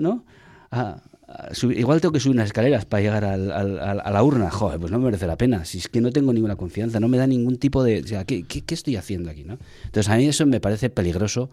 ¿no? 0.00 0.24
igual 1.62 2.00
tengo 2.00 2.12
que 2.12 2.20
subir 2.20 2.36
unas 2.36 2.46
escaleras 2.46 2.84
para 2.84 3.02
llegar 3.02 3.24
a 3.24 3.36
la 3.36 4.22
urna. 4.22 4.50
Joder, 4.50 4.78
pues 4.78 4.92
no 4.92 4.98
me 4.98 5.06
merece 5.06 5.26
la 5.26 5.36
pena. 5.36 5.64
Si 5.64 5.78
es 5.78 5.88
que 5.88 6.00
no 6.00 6.10
tengo 6.10 6.32
ninguna 6.32 6.56
confianza, 6.56 7.00
no 7.00 7.08
me 7.08 7.18
da 7.18 7.26
ningún 7.26 7.58
tipo 7.58 7.82
de... 7.82 8.00
O 8.00 8.06
sea, 8.06 8.24
¿qué, 8.24 8.44
estoy 8.68 8.96
haciendo 8.96 9.30
aquí? 9.30 9.44
¿no? 9.44 9.58
Entonces 9.84 10.10
a 10.10 10.16
mí 10.16 10.26
eso 10.26 10.46
me 10.46 10.60
parece 10.60 10.90
peligroso. 10.90 11.50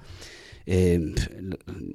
Eh, 0.66 1.14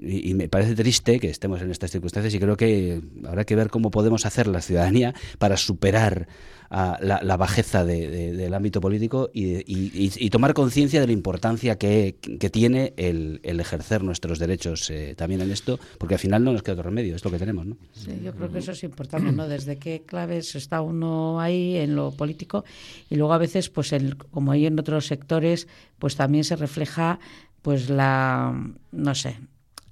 y, 0.03 0.35
me 0.35 0.49
parece 0.49 0.75
triste 0.75 1.19
que 1.19 1.31
estemos 1.31 1.63
en 1.63 1.71
estas 1.71 1.91
circunstancias 1.91 2.35
y 2.35 2.39
creo 2.39 2.57
que 2.57 3.01
habrá 3.27 3.45
que 3.45 3.57
ver 3.57 3.71
cómo 3.71 3.91
podemos 3.91 4.27
hacer 4.27 4.47
la 4.47 4.61
ciudadanía 4.61 5.15
para 5.39 5.57
superar 5.57 6.29
la, 6.71 7.37
bajeza 7.37 7.85
del 7.85 8.55
ámbito 8.55 8.81
político 8.81 9.31
y, 9.33 10.31
tomar 10.31 10.55
conciencia 10.55 11.01
de 11.01 11.07
la 11.07 11.13
importancia 11.13 11.79
que, 11.79 12.17
tiene 12.53 12.93
el, 12.97 13.41
ejercer 13.43 14.03
nuestros 14.03 14.39
derechos 14.39 14.91
eh, 14.91 15.15
también 15.17 15.41
en 15.41 15.51
esto, 15.51 15.79
porque 15.99 16.15
al 16.15 16.21
final 16.21 16.45
no 16.45 16.53
nos 16.53 16.63
queda 16.63 16.75
otro 16.75 16.85
remedio, 16.85 17.17
es 17.17 17.25
lo 17.25 17.31
que 17.31 17.39
tenemos. 17.39 17.67
¿no? 17.67 17.77
Sí, 17.93 18.21
yo 18.23 18.35
creo 18.35 18.51
que 18.51 18.59
eso 18.59 18.73
es 18.73 18.83
importante, 18.85 19.33
¿no? 19.33 19.49
Desde 19.49 19.77
qué 19.77 20.03
claves 20.07 20.55
está 20.55 20.81
uno 20.81 21.41
ahí 21.41 21.77
en 21.77 21.97
lo 21.97 22.13
político 22.13 22.65
y 23.11 23.17
luego 23.17 23.33
a 23.33 23.39
veces, 23.39 23.69
pues 23.71 23.93
el, 23.93 24.17
como 24.17 24.53
hay 24.53 24.67
en 24.67 24.79
otros 24.79 25.07
sectores, 25.07 25.69
pues 25.99 26.17
también 26.17 26.45
se 26.45 26.57
refleja 26.57 27.19
pues 27.63 27.91
la, 27.91 28.55
no 28.93 29.15
sé, 29.15 29.37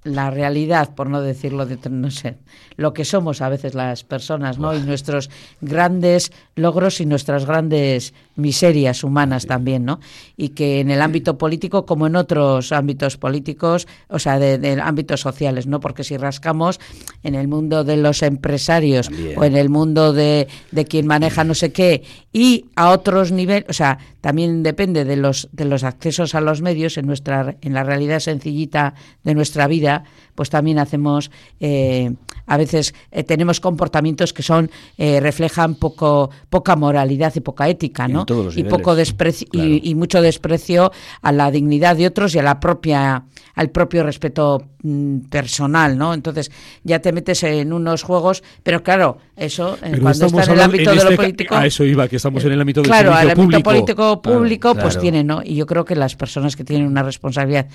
la 0.07 0.31
realidad, 0.31 0.95
por 0.95 1.11
no 1.11 1.21
decirlo 1.21 1.67
de 1.67 1.79
no 1.91 2.11
sé, 2.11 2.39
lo 2.77 2.93
que 2.93 3.05
somos 3.05 3.43
a 3.43 3.49
veces 3.49 3.75
las 3.75 4.05
personas, 4.05 4.59
¿no? 4.59 4.75
Y 4.75 4.81
nuestros 4.81 5.31
grandes 5.61 6.33
logros 6.55 7.01
y 7.01 7.07
nuestras 7.07 7.45
grandes 7.45 8.15
miserias 8.37 9.03
humanas 9.03 9.47
también, 9.47 9.85
¿no? 9.85 10.01
Y 10.37 10.51
que 10.51 10.81
en 10.81 10.91
el 10.91 11.03
ámbito 11.03 11.39
político, 11.39 11.87
como 11.87 12.07
en 12.07 12.17
otros 12.17 12.73
ámbitos 12.73 13.17
políticos, 13.17 13.89
o 14.09 14.19
sea, 14.19 14.39
de, 14.39 14.81
ámbitos 14.81 15.21
sociales, 15.21 15.67
¿no? 15.67 15.81
Porque 15.81 16.05
si 16.05 16.17
rascamos 16.17 16.79
en 17.23 17.35
el 17.35 17.49
mundo 17.49 17.85
de 17.85 17.97
los 17.97 18.23
empresarios 18.23 19.11
o 19.37 19.45
en 19.45 19.57
el 19.57 19.69
mundo 19.69 20.13
de, 20.13 20.49
de 20.71 20.85
quien 20.85 21.07
maneja 21.07 21.45
no 21.45 21.55
sé 21.55 21.73
qué 21.73 22.03
y 22.33 22.67
a 22.77 22.91
otros 22.91 23.33
niveles, 23.33 23.65
o 23.69 23.73
sea, 23.73 23.99
también 24.21 24.63
depende 24.63 25.05
de 25.05 25.17
los 25.17 25.49
de 25.53 25.65
los 25.65 25.85
accesos 25.85 26.35
a 26.35 26.41
los 26.41 26.61
medios 26.61 26.99
en 26.99 27.07
nuestra 27.07 27.57
en 27.61 27.75
la 27.75 27.85
realidad 27.85 28.21
sencillita 28.21 28.95
de 29.25 29.35
nuestra 29.35 29.67
vida, 29.67 30.05
pues 30.35 30.51
también 30.51 30.79
hacemos 30.79 31.31
eh, 31.61 32.13
a 32.47 32.57
veces 32.57 32.95
eh, 33.11 33.25
tenemos 33.25 33.61
comportamientos 33.61 34.33
que 34.33 34.43
son 34.43 34.71
eh, 34.99 35.21
reflejan 35.21 35.75
poco 35.75 36.31
poca 36.49 36.77
moralidad 36.77 37.33
y 37.35 37.41
poca 37.41 37.69
ética, 37.69 38.09
¿no? 38.09 38.25
y 38.55 38.65
poco 38.65 38.95
desprecio 38.95 39.49
y, 39.53 39.95
mucho 39.95 40.21
desprecio 40.21 40.93
a 41.23 41.33
la 41.33 41.51
dignidad 41.51 41.97
de 41.97 42.07
otros 42.07 42.35
y 42.35 42.39
a 42.39 42.43
la 42.43 42.61
propia 42.61 43.25
al 43.55 43.71
propio 43.71 44.03
respeto 44.03 44.63
mm, 44.83 45.21
personal, 45.31 45.97
¿no? 45.97 46.13
Entonces 46.13 46.51
ya 46.85 47.01
te 47.01 47.13
metes 47.13 47.43
en 47.43 47.73
unos 47.73 48.03
juegos, 48.03 48.43
pero 48.63 48.83
claro, 48.83 49.19
eso 49.35 49.79
cuando 50.01 50.27
está 50.27 50.45
en 50.45 50.51
el 50.53 50.61
ámbito 50.61 50.91
de 50.91 50.97
lo 50.97 51.03
este 51.03 51.17
político, 51.17 51.55
a 51.55 51.67
eso 51.67 51.85
iba, 51.85 52.07
que 52.07 52.17
estamos 52.17 52.45
en 52.45 52.53
el 52.53 52.61
ámbito 52.61 52.83
del 52.83 52.91
claro, 52.91 53.19
el 53.19 53.31
ámbito 53.31 53.63
político 53.63 54.21
público, 54.21 54.75
pues 54.75 54.99
tiene, 54.99 55.25
¿no? 55.25 55.43
Y 55.43 55.55
yo 55.55 55.67
creo 55.67 55.85
que 55.85 55.97
las 55.97 56.17
personas 56.17 56.55
que 56.55 56.65
tienen 56.65 56.87
una 56.87 57.03
responsabilidad 57.03 57.67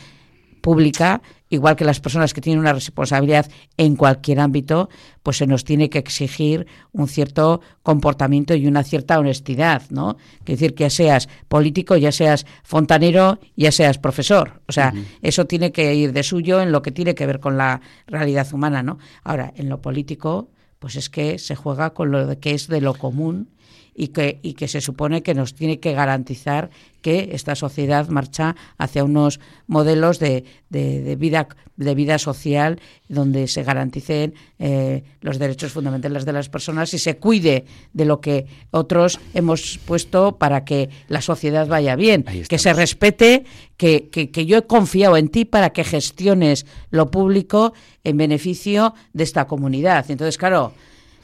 pública, 0.62 1.22
igual 1.50 1.76
que 1.76 1.84
las 1.84 2.00
personas 2.00 2.34
que 2.34 2.42
tienen 2.42 2.60
una 2.60 2.74
responsabilidad 2.74 3.50
en 3.78 3.96
cualquier 3.96 4.40
ámbito, 4.40 4.90
pues 5.24 5.38
se 5.38 5.48
nos 5.48 5.66
tiene 5.66 5.90
que 5.90 6.00
exigir 6.00 6.68
un 6.94 7.08
cierto 7.08 7.62
comportamiento 7.84 8.56
y 8.56 8.68
una 8.68 8.84
cierta 8.84 9.20
honestidad, 9.20 9.84
¿no? 9.90 10.18
Es 10.40 10.46
decir, 10.46 10.74
que 10.74 10.86
ya 10.86 10.90
seas 10.90 11.30
político, 11.48 11.98
ya 11.98 12.12
seas 12.12 12.46
fontanero, 12.64 13.40
ya 13.56 13.72
seas 13.72 13.98
profesor. 13.98 14.62
O 14.68 14.72
sea, 14.72 14.94
eso 15.22 15.46
tiene 15.46 15.72
que 15.72 15.94
ir 15.94 16.14
de 16.14 16.24
suyo 16.24 16.62
en 16.62 16.72
lo 16.72 16.82
que 16.82 16.92
tiene 16.92 17.16
que 17.16 17.26
ver 17.26 17.40
con 17.40 17.58
la 17.58 17.82
realidad 18.08 18.48
humana, 18.54 18.84
¿no? 18.84 19.00
Ahora, 19.24 19.52
en 19.56 19.68
lo 19.68 19.82
político, 19.82 20.50
pues 20.80 20.96
es 20.96 21.10
que 21.10 21.38
se 21.38 21.56
juega 21.56 21.92
con 21.92 22.12
lo 22.12 22.40
que 22.40 22.52
es 22.52 22.68
de 22.68 22.82
lo 22.82 22.94
común 22.94 23.50
y 23.94 24.10
que, 24.10 24.40
y 24.42 24.54
que 24.54 24.68
se 24.68 24.82
supone 24.82 25.22
que 25.22 25.34
nos 25.34 25.54
tiene 25.54 25.80
que 25.80 25.94
garantizar 25.94 26.70
que 27.02 27.30
esta 27.34 27.56
sociedad 27.56 28.08
marcha 28.10 28.56
hacia 28.78 29.04
unos 29.04 29.40
modelos 29.68 30.20
de, 30.20 30.46
de, 30.70 31.16
vida, 31.16 31.48
de 31.76 31.96
vida 31.96 32.20
social 32.20 32.80
donde 33.10 33.48
se 33.48 33.64
garanticen 33.64 34.34
eh, 34.60 35.04
los 35.22 35.40
derechos 35.40 35.72
fundamentales 35.72 36.26
de 36.26 36.34
las 36.34 36.48
personas 36.50 36.94
y 36.94 37.00
se 37.00 37.18
cuide 37.18 37.66
de 37.94 38.06
lo 38.06 38.22
que 38.22 38.46
otros 38.70 39.20
hemos 39.34 39.80
puesto 39.86 40.38
para 40.38 40.64
que 40.64 40.90
la 41.08 41.22
sociedad 41.22 41.68
vaya 41.68 41.96
bien, 41.96 42.24
que 42.24 42.58
se 42.58 42.74
respete, 42.74 43.46
que, 43.78 44.10
que, 44.10 44.32
que 44.32 44.46
yo 44.46 44.58
he 44.58 44.64
confiado 44.64 45.18
en 45.18 45.30
ti 45.30 45.44
para 45.44 45.72
que 45.72 45.84
gestiones 45.84 46.66
lo 46.92 47.10
público 47.10 47.74
en 48.04 48.18
beneficio 48.18 48.94
de 49.14 49.24
esta 49.24 49.48
comunidad. 49.48 50.10
Entonces, 50.10 50.38
claro, 50.38 50.74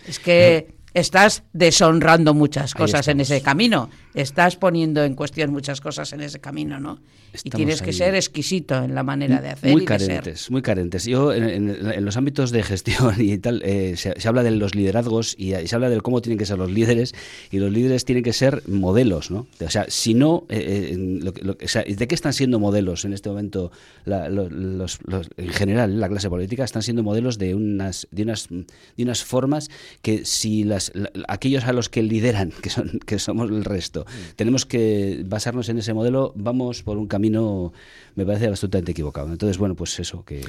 es 0.07 0.19
que 0.19 0.76
estás 0.99 1.43
deshonrando 1.53 2.33
muchas 2.33 2.73
cosas 2.73 3.07
en 3.07 3.21
ese 3.21 3.41
camino, 3.41 3.89
estás 4.21 4.55
poniendo 4.55 5.03
en 5.03 5.13
cuestión 5.13 5.51
muchas 5.51 5.79
cosas 5.79 6.11
en 6.13 6.21
ese 6.21 6.39
camino, 6.39 6.79
¿no? 6.79 6.99
y 7.43 7.49
tienes 7.49 7.81
que 7.81 7.93
ser 7.93 8.15
exquisito 8.15 8.83
en 8.83 8.95
la 8.95 9.03
manera 9.03 9.41
de 9.41 9.49
hacer. 9.49 9.71
Muy 9.71 9.83
y 9.83 9.85
carentes, 9.85 10.41
ser. 10.41 10.51
muy 10.51 10.61
carentes. 10.61 11.05
Yo, 11.05 11.33
en, 11.33 12.03
los 12.03 12.17
ámbitos 12.17 12.51
de 12.51 12.63
gestión 12.63 13.15
y 13.19 13.37
tal, 13.37 13.61
eh, 13.63 13.95
se, 13.95 14.15
habla 14.27 14.43
de 14.43 14.51
los 14.51 14.73
liderazgos 14.75 15.35
y, 15.37 15.53
se 15.67 15.75
habla 15.75 15.89
de 15.89 16.01
cómo 16.01 16.21
tienen 16.21 16.39
que 16.39 16.45
ser 16.45 16.57
los 16.57 16.71
líderes, 16.71 17.13
y 17.51 17.59
los 17.59 17.71
líderes 17.71 18.05
tienen 18.05 18.23
que 18.23 18.33
ser 18.33 18.67
modelos, 18.67 19.29
¿no? 19.29 19.45
O 19.63 19.69
sea, 19.69 19.85
si 19.89 20.13
no, 20.13 20.45
eh, 20.49 20.95
eh, 20.95 21.95
¿de 21.95 22.07
qué 22.07 22.15
están 22.15 22.33
siendo 22.33 22.59
modelos 22.59 23.05
en 23.05 23.13
este 23.13 23.29
momento 23.29 23.71
los, 24.05 24.99
en 25.37 25.49
general 25.49 25.99
la 25.99 26.09
clase 26.09 26.29
política? 26.29 26.63
Están 26.63 26.81
siendo 26.81 27.03
modelos 27.03 27.37
de 27.37 27.53
unas, 27.53 28.07
de 28.11 28.23
unas, 28.23 28.47
de 28.49 29.03
unas 29.03 29.23
formas 29.23 29.69
que 30.01 30.25
si 30.25 30.63
las, 30.63 30.91
aquellos 31.27 31.65
a 31.65 31.73
los 31.73 31.89
que 31.89 32.01
lideran, 32.01 32.51
que, 32.61 32.69
son, 32.69 32.99
que 33.05 33.19
somos 33.19 33.49
el 33.49 33.63
resto, 33.63 34.05
mm. 34.07 34.35
tenemos 34.35 34.65
que 34.65 35.23
basarnos 35.25 35.69
en 35.69 35.77
ese 35.77 35.93
modelo, 35.93 36.33
vamos 36.35 36.83
por 36.83 36.97
un 36.97 37.07
camino 37.07 37.73
me 38.15 38.25
parece 38.25 38.47
absolutamente 38.47 38.91
equivocado. 38.91 39.31
Entonces, 39.31 39.57
bueno, 39.57 39.75
pues 39.75 39.99
eso, 39.99 40.23
que, 40.25 40.41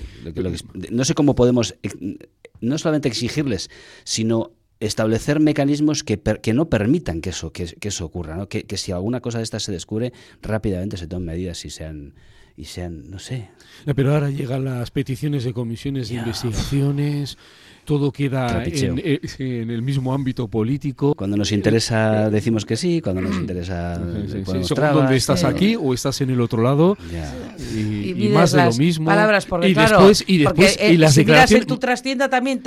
no 0.91 1.05
sé 1.05 1.15
cómo 1.15 1.35
podemos 1.35 1.75
no 2.61 2.79
solamente 2.79 3.09
exigirles, 3.09 3.71
sino 4.05 4.53
establecer 4.81 5.41
mecanismos 5.41 6.05
que, 6.05 6.21
que 6.21 6.55
no 6.55 6.69
permitan 6.69 7.21
que 7.21 7.31
eso, 7.31 7.53
que, 7.53 7.75
eso 7.81 8.05
ocurra, 8.05 8.37
¿no? 8.37 8.49
que, 8.49 8.65
si 8.77 8.93
alguna 8.93 9.21
cosa 9.21 9.39
de 9.39 9.45
esta 9.45 9.61
se 9.61 9.73
descubre, 9.73 10.13
rápidamente 10.43 10.97
se 10.97 11.07
tomen 11.07 11.27
medidas 11.27 11.65
y 11.65 11.71
sean 11.71 12.15
y 12.57 12.65
sean, 12.65 13.09
no 13.09 13.21
sé. 13.21 13.51
Pero 13.95 14.13
ahora 14.13 14.31
llegan 14.31 14.65
las 14.65 14.91
peticiones 14.91 15.45
de 15.45 15.53
comisiones 15.53 16.09
de 16.09 16.17
investigaciones 16.17 17.39
todo 17.89 18.13
queda 18.13 18.65
eh, 18.67 19.19
en, 19.39 19.71
el 19.71 19.81
mismo 19.81 20.13
ámbito 20.13 20.47
político. 20.47 21.15
Cuando 21.15 21.39
nos 21.39 21.53
interesa 21.53 22.29
decimos 22.29 22.67
que 22.67 22.77
sí, 22.77 23.01
cuando 23.01 23.23
nos 23.23 23.35
interesa 23.35 23.99
sí, 24.27 24.75
donde 24.75 25.17
estás 25.17 25.43
aquí 25.43 25.75
o 25.75 25.95
estás 25.95 26.21
en 26.21 26.29
el 26.29 26.43
otro 26.43 26.63
lado 26.63 26.99
y, 27.75 28.29
más 28.29 28.53
de 28.53 28.63
lo 28.63 28.75
mismo. 28.75 29.07
Palabras 29.07 29.47
por 29.47 29.65
y 29.65 29.73
después 29.73 30.23
y 30.27 30.37
después 30.37 30.77
eh, 30.79 30.93
y 30.93 30.97
las 30.99 31.15
si 31.15 31.21
declaraciones 31.21 31.63
en 31.63 31.67
tu 31.67 31.79
trastienda 31.79 32.29
también 32.29 32.63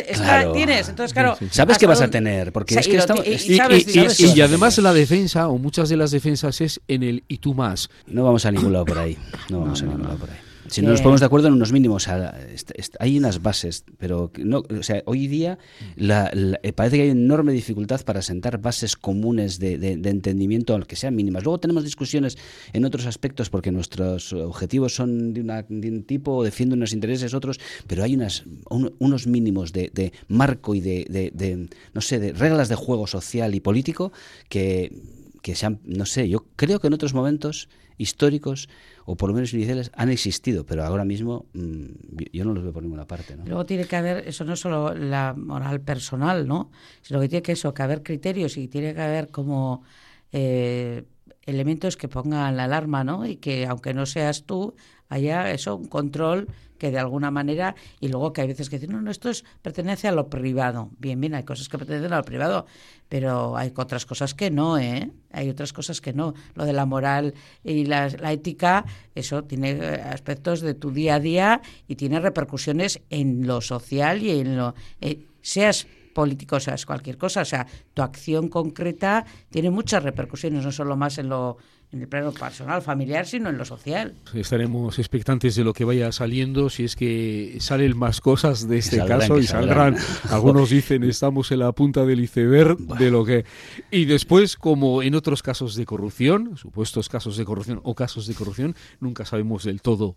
tienes, 0.54 0.90
entonces 0.90 1.14
claro, 1.14 1.38
sabes 1.52 1.78
que 1.78 1.86
vas 1.86 2.02
a 2.02 2.10
tener 2.10 2.52
porque 2.52 2.74
es 2.80 2.88
que 2.88 2.98
y, 2.98 4.42
además 4.42 4.80
la 4.80 4.92
defensa 4.92 5.50
o 5.50 5.60
muchas 5.60 5.88
de 5.90 5.98
las 5.98 6.10
defensas 6.10 6.62
es 6.62 6.82
en 6.88 7.04
el 7.04 7.24
y 7.28 7.38
tú 7.38 7.54
más. 7.54 7.92
No 8.08 8.24
vamos 8.24 8.48
a 8.48 8.52
ningún 8.52 8.74
lado 8.74 8.86
por 8.86 8.98
ahí. 8.98 9.16
No 9.50 9.60
vamos 9.60 9.84
a 9.84 9.86
ningún 9.86 10.02
lado 10.02 10.18
por 10.18 10.32
ahí. 10.32 10.51
Si 10.72 10.82
no 10.82 10.92
nos 10.92 11.02
ponemos 11.02 11.20
de 11.20 11.26
acuerdo 11.26 11.50
en 11.50 11.56
unos 11.56 11.74
mínimos, 11.74 12.08
hay 12.08 13.18
unas 13.18 13.42
bases, 13.42 13.84
pero 13.98 14.32
no, 14.38 14.60
o 14.60 14.84
sea, 14.84 15.04
hoy 15.06 15.28
día 15.28 15.60
eh, 15.98 16.74
parece 16.74 16.96
que 16.96 17.04
hay 17.04 17.10
enorme 17.10 17.52
dificultad 17.52 18.00
para 18.06 18.22
sentar 18.22 18.58
bases 18.60 18.96
comunes 18.96 19.60
de, 19.60 19.74
entendimiento, 19.92 20.74
aunque 20.74 20.96
sean 20.96 21.14
mínimas. 21.14 21.44
Luego 21.44 21.60
tenemos 21.60 21.84
discusiones 21.84 22.38
en 22.72 22.86
otros 22.86 23.06
aspectos 23.06 23.50
porque 23.50 23.70
nuestros 23.70 24.32
objetivos 24.32 24.96
son 24.96 25.34
de, 25.34 25.42
un 25.42 26.04
tipo, 26.04 26.42
defienden 26.42 26.80
unos 26.80 26.94
intereses 26.94 27.34
otros, 27.34 27.60
pero 27.86 28.04
hay 28.04 28.16
unas, 28.16 28.46
unos 28.70 29.28
mínimos 29.28 29.74
de, 29.74 30.14
marco 30.30 30.74
y 30.74 30.80
de, 30.80 31.70
no 31.94 32.00
sé, 32.00 32.18
de 32.20 32.32
reglas 32.32 32.70
de 32.70 32.76
juego 32.76 33.08
social 33.08 33.56
y 33.56 33.60
político 33.60 34.14
que, 34.48 34.94
que 35.42 35.56
sean, 35.56 35.80
no 35.84 36.06
sé, 36.06 36.30
yo 36.30 36.46
creo 36.56 36.80
que 36.80 36.88
en 36.88 36.94
otros 36.94 37.14
momentos 37.14 37.70
históricos 37.98 38.70
o 39.06 39.16
por 39.16 39.30
lo 39.30 39.36
menos 39.36 39.54
iniciales 39.54 39.92
han 39.96 40.10
existido, 40.10 40.66
pero 40.66 40.84
ahora 40.84 41.06
mismo 41.06 41.46
mm, 41.54 41.86
yo 42.32 42.46
no 42.46 42.54
los 42.54 42.64
veo 42.64 42.74
por 42.74 42.84
ninguna 42.84 43.06
parte. 43.06 43.36
¿no? 43.36 43.46
Luego 43.46 43.66
tiene 43.66 43.86
que 43.86 43.96
haber, 43.96 44.28
eso 44.28 44.44
no 44.44 44.54
es 44.54 44.60
solo 44.60 44.94
la 44.94 45.34
moral 45.38 45.82
personal, 45.82 46.48
¿no? 46.48 46.72
sino 47.02 47.20
que 47.20 47.30
tiene 47.30 47.44
que, 47.44 47.52
eso, 47.54 47.74
que 47.74 47.84
haber 47.84 48.04
criterios 48.04 48.58
y 48.58 48.68
tiene 48.68 48.94
que 48.94 49.02
haber 49.02 49.30
como 49.30 49.84
eh, 50.32 51.04
elementos 51.44 51.98
que 51.98 52.08
pongan 52.08 52.58
la 52.58 52.66
alarma, 52.66 53.04
¿no? 53.04 53.26
Y 53.26 53.38
que 53.38 53.66
aunque 53.66 53.94
no 53.94 54.06
seas 54.06 54.44
tú, 54.44 54.76
haya 55.10 55.52
eso, 55.52 55.76
un 55.76 55.88
control 55.88 56.48
que 56.82 56.89
de 56.89 56.98
alguna 56.98 57.30
manera, 57.30 57.76
y 58.00 58.08
luego 58.08 58.34
que 58.34 58.41
hay 58.41 58.48
veces 58.48 58.67
que 58.67 58.80
dicen, 58.80 58.96
no, 58.96 59.04
no, 59.04 59.12
esto 59.12 59.30
es, 59.30 59.46
pertenece 59.62 60.08
a 60.08 60.12
lo 60.12 60.32
privado. 60.32 60.89
Bien, 60.98 61.22
bien, 61.22 61.36
hay 61.36 61.44
cosas 61.44 61.70
que 61.70 61.78
pertenecen 61.78 62.12
a 62.12 62.17
lo 62.17 62.24
privado, 62.24 62.65
pero 63.08 63.56
hay 63.56 63.72
otras 63.76 64.08
cosas 64.08 64.34
que 64.34 64.50
no, 64.50 64.80
¿eh? 64.80 65.12
Hay 65.32 65.48
otras 65.48 65.74
cosas 65.74 66.02
que 66.02 66.12
no. 66.12 66.34
Lo 66.56 66.65
de 66.65 66.74
la 66.74 66.88
moral 66.88 67.36
y 67.63 67.86
la, 67.86 68.08
ética, 68.32 68.84
eso 69.13 69.44
tiene 69.44 69.74
eh, 69.74 70.02
aspectos 70.02 70.62
de 70.62 70.74
tu 70.74 70.89
día 70.89 71.15
a 71.15 71.20
día 71.20 71.62
y 71.88 71.98
tiene 71.98 72.20
repercusiones 72.20 73.00
en 73.12 73.46
lo 73.46 73.62
social 73.62 74.24
y 74.24 74.39
en 74.39 74.58
lo... 74.58 74.74
Eh, 75.02 75.28
seas 75.44 75.86
político, 76.13 76.60
seas 76.60 76.86
cualquier 76.86 77.17
cosa, 77.17 77.41
o 77.41 77.45
sea, 77.45 77.67
tu 77.93 78.02
acción 78.02 78.50
concreta 78.50 79.26
tiene 79.50 79.69
muchas 79.69 80.04
repercusiones, 80.04 80.63
no 80.63 80.71
solo 80.71 80.95
más 80.95 81.17
en 81.17 81.30
lo 81.30 81.58
en 81.91 82.02
el 82.02 82.08
plano 82.08 82.32
personal, 82.32 82.82
familiar, 82.82 83.26
sino 83.26 83.50
en 83.50 83.58
lo 83.58 83.65
social. 83.65 84.15
Estaremos 84.34 84.97
expectantes 84.97 85.56
de 85.56 85.63
lo 85.65 85.74
que 85.74 85.84
vaya 85.84 86.12
saliendo, 86.13 86.69
si 86.69 86.86
es 86.86 86.95
que 86.95 87.58
salen 87.60 87.97
más 87.97 88.21
cosas 88.21 88.67
de 88.67 88.78
este 88.78 89.06
caso 89.06 89.38
y 89.38 89.43
saldrán. 89.45 89.97
Algunos 90.30 90.69
dicen 90.69 91.04
estamos 91.04 91.52
en 91.52 91.60
la 91.60 91.71
punta 91.74 92.06
del 92.06 92.21
iceberg 92.21 92.78
de 92.78 93.12
lo 93.12 93.26
que... 93.26 93.45
Y 93.91 94.06
después, 94.06 94.56
como 94.56 95.04
en 95.04 95.15
otros 95.15 95.43
casos 95.43 95.76
de 95.76 95.86
corrupción, 95.86 96.56
supuestos 96.56 97.10
casos 97.10 97.36
de 97.36 97.43
corrupción 97.43 97.82
o 97.84 97.93
casos 97.93 98.26
de 98.26 98.36
corrupción, 98.36 98.76
nunca 99.02 99.26
sabemos 99.26 99.65
del 99.65 99.82
todo 99.82 100.15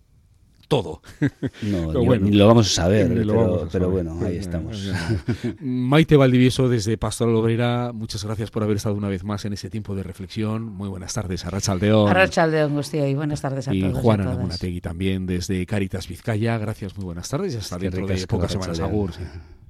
todo. 0.74 1.02
No, 1.62 1.92
lo 1.92 2.46
vamos 2.46 2.66
a 2.66 2.82
saber, 2.82 3.08
pero, 3.70 3.90
bueno, 3.90 4.18
ahí 4.24 4.36
estamos. 4.36 4.90
Maite 5.60 6.16
Valdivieso 6.16 6.68
desde 6.68 6.96
Pastoral 6.98 7.34
Obrera, 7.36 7.92
muchas 7.92 8.24
gracias 8.24 8.50
por 8.50 8.62
haber 8.62 8.76
estado 8.76 8.94
una 8.94 9.08
vez 9.08 9.24
más 9.24 9.44
en 9.44 9.52
ese 9.52 9.70
tiempo 9.70 9.94
de 9.94 10.02
reflexión. 10.02 10.64
Muy 10.64 10.88
buenas 10.88 11.14
tardes, 11.14 11.44
Arrachaldeón. 11.46 12.08
Arrachaldeón, 12.08 12.76
hostia, 12.76 13.08
y 13.08 13.14
buenas 13.14 13.40
tardes 13.40 13.68
a 13.68 13.74
y 13.74 13.80
todos. 13.80 13.98
Y 13.98 14.02
Juana 14.02 14.24
Namunategui 14.24 14.80
también 14.80 15.26
desde 15.26 15.64
Caritas 15.66 16.08
Vizcaya. 16.08 16.58
Gracias, 16.58 16.96
muy 16.96 17.04
buenas 17.04 17.28
tardes 17.28 17.54
y 17.54 17.58
hasta 17.58 17.78
dentro 17.78 18.06
de 18.06 18.26
pocas 18.26 18.52
semanas. 18.52 18.80
Agur. 18.80 19.12